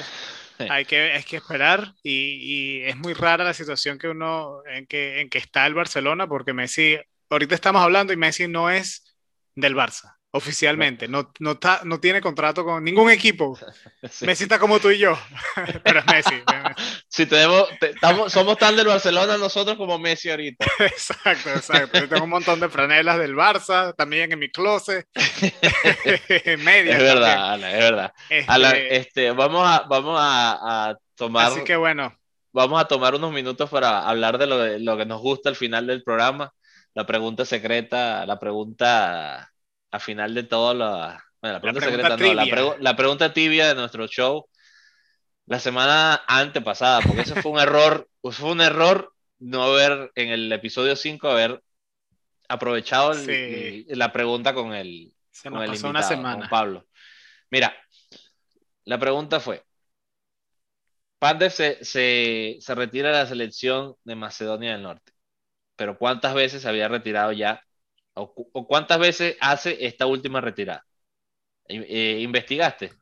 [0.71, 4.87] hay que, hay que esperar y, y, es muy rara la situación que uno, en
[4.87, 6.99] que, en que está el Barcelona, porque Messi,
[7.31, 9.17] ahorita estamos hablando y Messi no es
[9.55, 11.09] del Barça oficialmente.
[11.09, 13.59] No, no, no tiene contrato con ningún equipo.
[14.22, 15.18] Messi está como tú y yo,
[15.84, 16.43] pero es Messi.
[17.09, 20.64] si tenemos, estamos, somos tan del Barcelona nosotros como Messi ahorita.
[20.80, 21.99] exacto, exacto.
[21.99, 25.07] Yo tengo un montón de franelas del Barça, también en mi closet.
[26.59, 26.97] Media.
[26.97, 28.12] Es verdad, es verdad.
[28.30, 31.47] Este, este, vamos a, vamos a, tomar...
[31.47, 32.16] Así que bueno.
[32.51, 35.57] Vamos a tomar unos minutos para hablar de lo, de lo que nos gusta al
[35.57, 36.53] final del programa.
[36.95, 39.53] La pregunta secreta, la pregunta
[39.91, 44.49] a final de todo la, la pregunta, secreta, no, la, pregunta tibia de nuestro show
[45.47, 50.53] la semana antepasada, porque eso fue un error, fue un error no haber en el
[50.53, 51.62] episodio 5 haber
[52.49, 53.12] aprovechado
[53.89, 56.41] la pregunta con el, Se con, pasó una semana.
[56.41, 56.86] con Pablo.
[57.51, 57.74] Mira,
[58.84, 59.62] la pregunta fue,
[61.18, 65.12] Pandev se, se, se retira de la selección de Macedonia del Norte,
[65.76, 67.62] pero ¿cuántas veces se había retirado ya
[68.21, 70.85] ¿O, cuántas veces hace esta última retirada?
[71.69, 72.93] Eh, ¿Investigaste?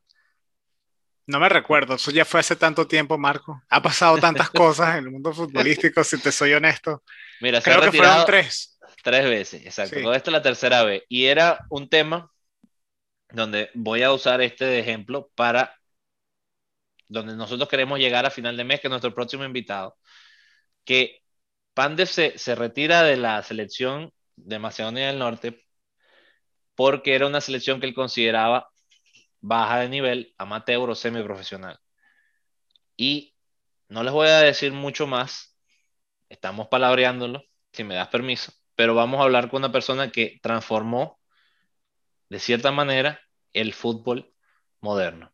[1.26, 3.60] No me recuerdo, eso ya fue hace tanto tiempo, Marco.
[3.68, 7.02] Ha pasado tantas cosas en el mundo futbolístico, si te soy honesto.
[7.40, 8.78] Mira, Creo que fueron tres.
[9.02, 10.12] Tres veces, exacto.
[10.12, 11.02] Esta es la tercera vez.
[11.08, 12.30] Y era un tema
[13.30, 15.74] donde voy a usar este ejemplo para
[17.08, 19.96] donde nosotros queremos llegar a final de mes, que es nuestro próximo invitado,
[20.84, 21.22] que
[21.74, 25.66] Pandev se, se retira de la selección de Macedonia del Norte
[26.74, 28.70] porque era una selección que él consideraba
[29.40, 31.78] baja de nivel, amateur o semiprofesional.
[32.96, 33.34] Y
[33.88, 35.56] no les voy a decir mucho más,
[36.28, 41.20] estamos palabreándolo, si me das permiso, pero vamos a hablar con una persona que transformó
[42.28, 43.20] de cierta manera
[43.52, 44.32] el fútbol
[44.80, 45.32] moderno.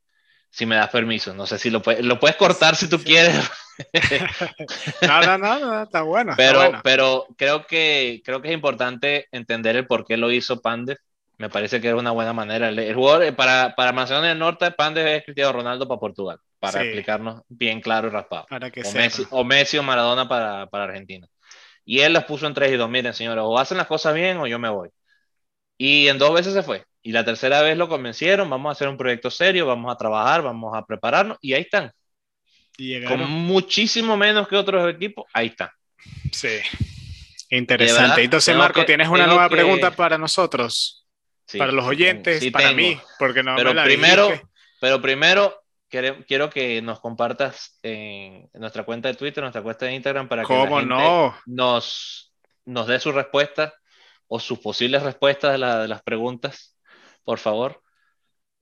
[0.52, 3.34] Si me das permiso, no sé si lo, puedes, lo puedes cortar si tú quieres.
[5.02, 6.34] no, no, no, está bueno.
[6.36, 10.98] Pero, pero creo, que, creo que es importante entender el por qué lo hizo Pandev.
[11.38, 12.68] Me parece que es una buena manera.
[12.68, 16.82] El, jugador eh, para, para Macedonia del Norte, Pandev es Cristiano Ronaldo para Portugal, para
[16.82, 18.44] explicarnos bien claro y raspado.
[18.50, 21.26] Para que o, Messi, o, Messi, o Maradona para, para Argentina.
[21.82, 22.90] Y él los puso en tres y dos.
[22.90, 24.90] Miren, señores, o hacen las cosas bien o yo me voy.
[25.78, 26.84] Y en dos veces se fue.
[27.02, 30.42] Y la tercera vez lo convencieron, vamos a hacer un proyecto serio, vamos a trabajar,
[30.42, 31.38] vamos a prepararnos.
[31.40, 31.92] Y ahí están.
[33.08, 35.72] Con muchísimo menos que otros equipos, ahí está.
[36.32, 36.58] Sí.
[37.50, 38.22] Interesante.
[38.22, 41.00] Entonces, Marco, ¿tienes una nueva pregunta para nosotros?
[41.58, 44.30] para los oyentes, para mí, porque no pero primero,
[44.80, 50.28] Pero primero, quiero que nos compartas en nuestra cuenta de Twitter, nuestra cuenta de Instagram,
[50.28, 51.36] para que la no?
[51.46, 52.32] nos,
[52.64, 53.74] nos dé su respuesta
[54.34, 56.74] o sus posibles respuestas de, de las preguntas,
[57.22, 57.82] por favor.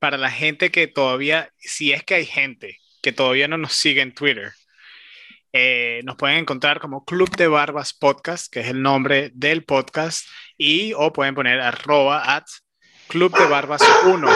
[0.00, 4.00] Para la gente que todavía, si es que hay gente que todavía no nos sigue
[4.02, 4.50] en Twitter,
[5.52, 10.26] eh, nos pueden encontrar como Club de Barbas Podcast, que es el nombre del podcast,
[10.56, 12.46] y o pueden poner arroba at
[13.06, 14.28] Club de Barbas 1.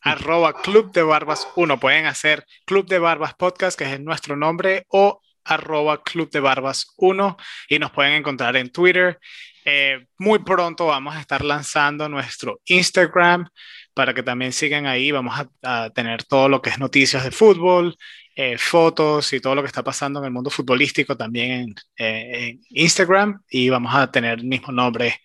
[0.00, 1.78] arroba Club de Barbas 1.
[1.78, 6.92] Pueden hacer Club de Barbas Podcast, que es nuestro nombre, o arroba Club de Barbas
[6.96, 7.36] 1
[7.68, 9.18] y nos pueden encontrar en Twitter.
[9.64, 13.48] Eh, muy pronto vamos a estar lanzando nuestro Instagram
[13.94, 15.10] para que también sigan ahí.
[15.10, 17.96] Vamos a, tener todo lo que es noticias de fútbol,
[18.34, 22.60] eh, fotos y todo lo que está pasando en el mundo futbolístico también eh, en,
[22.70, 25.20] Instagram y vamos a tener el mismo nombre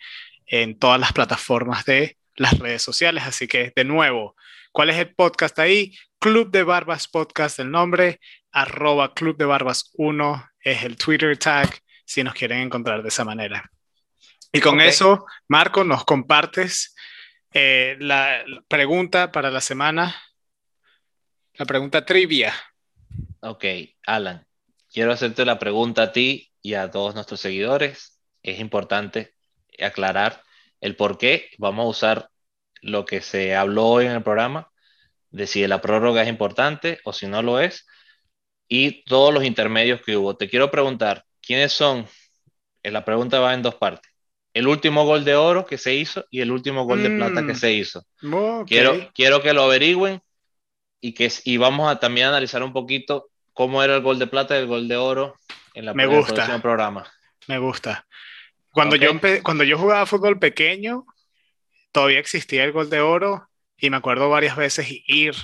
[0.48, 3.24] en todas las plataformas de las redes sociales.
[3.26, 4.36] Así que de nuevo,
[4.72, 5.94] ¿cuál es el podcast ahí?
[6.18, 8.20] Club de Barbas Podcast, el nombre,
[8.52, 11.70] arroba Club de Barbas 1 es el Twitter tag
[12.06, 13.70] si nos quieren encontrar de esa manera.
[14.52, 16.94] Y con eso, Marco, nos compartes
[17.54, 20.16] Eh, la pregunta para la semana,
[21.56, 22.54] la pregunta trivia.
[23.42, 23.66] Ok,
[24.06, 24.48] Alan,
[24.92, 28.22] quiero hacerte la pregunta a ti y a todos nuestros seguidores.
[28.42, 29.36] Es importante
[29.80, 30.44] aclarar
[30.80, 31.50] el por qué.
[31.58, 32.30] Vamos a usar
[32.82, 34.72] lo que se habló hoy en el programa,
[35.30, 37.86] de si la prórroga es importante o si no lo es,
[38.74, 40.38] y todos los intermedios que hubo.
[40.38, 42.08] Te quiero preguntar, ¿quiénes son?
[42.82, 44.10] Eh, la pregunta va en dos partes.
[44.54, 47.52] El último gol de oro que se hizo y el último gol de plata que
[47.52, 47.58] mm.
[47.58, 48.06] se hizo.
[48.66, 50.22] Quiero, quiero que lo averigüen
[51.02, 54.56] y, que, y vamos a también analizar un poquito cómo era el gol de plata
[54.56, 55.36] y el gol de oro
[55.74, 56.62] en la Me gusta.
[56.62, 57.06] programa.
[57.50, 58.08] Me gusta.
[58.70, 59.12] Cuando, yo
[59.44, 61.06] cuando yo jugaba fútbol pequeño,
[61.92, 65.36] todavía existía el gol de oro y me acuerdo varias veces ir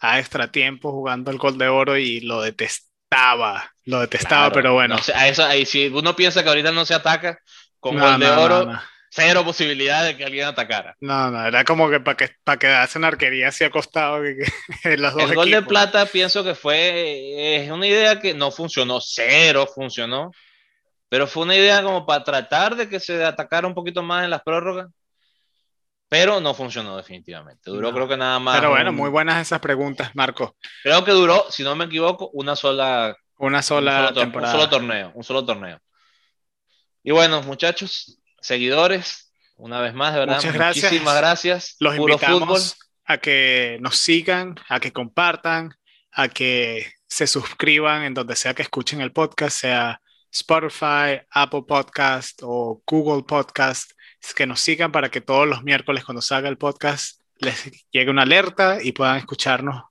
[0.00, 4.96] a extra tiempo jugando el gol de oro y lo detestaba, lo detestaba, pero bueno.
[4.96, 7.40] eso, ahí, si uno piensa que ahorita no se ataca
[7.80, 8.72] con gol de oro,
[9.10, 10.96] cero posibilidad de que alguien atacara.
[11.00, 14.22] No, no, era como que para que para quedarse en arquería así acostado.
[14.22, 18.50] Que, los dos el gol de plata pienso que fue es una idea que no
[18.50, 20.30] funcionó, cero funcionó,
[21.08, 24.30] pero fue una idea como para tratar de que se atacara un poquito más en
[24.30, 24.88] las prórrogas
[26.08, 27.70] pero no funcionó definitivamente.
[27.70, 28.56] Duró creo que nada más.
[28.58, 30.56] Pero bueno, muy buenas esas preguntas, Marco.
[30.82, 33.16] Creo que duró, si no me equivoco, una sola...
[33.36, 34.52] Una sola temporada.
[34.52, 35.78] Un solo torneo, un solo torneo.
[37.04, 40.84] Y bueno, muchachos, seguidores, una vez más, de verdad, Muchas gracias.
[40.84, 41.76] muchísimas gracias.
[41.78, 45.74] Los invitamos a que nos sigan, a que compartan,
[46.10, 50.00] a que se suscriban en donde sea que escuchen el podcast, sea
[50.32, 53.92] Spotify, Apple Podcast o Google Podcast
[54.36, 58.22] que nos sigan para que todos los miércoles cuando salga el podcast les llegue una
[58.22, 59.84] alerta y puedan escucharnos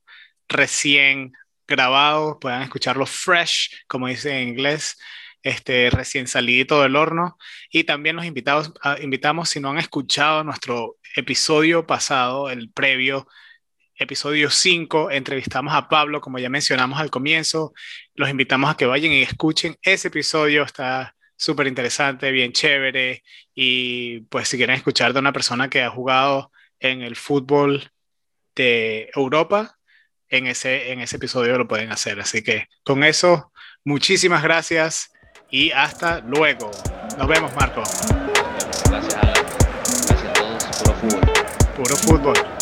[0.48, 1.32] recién
[1.66, 4.98] grabado, puedan escucharlo fresh, como dice en inglés,
[5.42, 7.36] este, recién salido del horno.
[7.70, 13.28] Y también los invitados, ah, invitamos, si no han escuchado nuestro episodio pasado, el previo,
[13.96, 17.72] episodio 5, entrevistamos a Pablo, como ya mencionamos al comienzo.
[18.14, 23.22] Los invitamos a que vayan y escuchen ese episodio, está súper interesante, bien chévere.
[23.54, 27.90] Y pues si quieren escuchar de una persona que ha jugado en el fútbol
[28.54, 29.78] de Europa,
[30.28, 32.20] en ese, en ese episodio lo pueden hacer.
[32.20, 33.52] Así que con eso,
[33.84, 35.12] muchísimas gracias
[35.50, 36.70] y hasta luego.
[37.16, 37.82] Nos vemos, Marco.
[38.90, 39.14] Gracias,
[40.06, 40.64] Gracias a todos.
[40.82, 41.74] Puro fútbol.
[41.76, 42.57] Puro fútbol.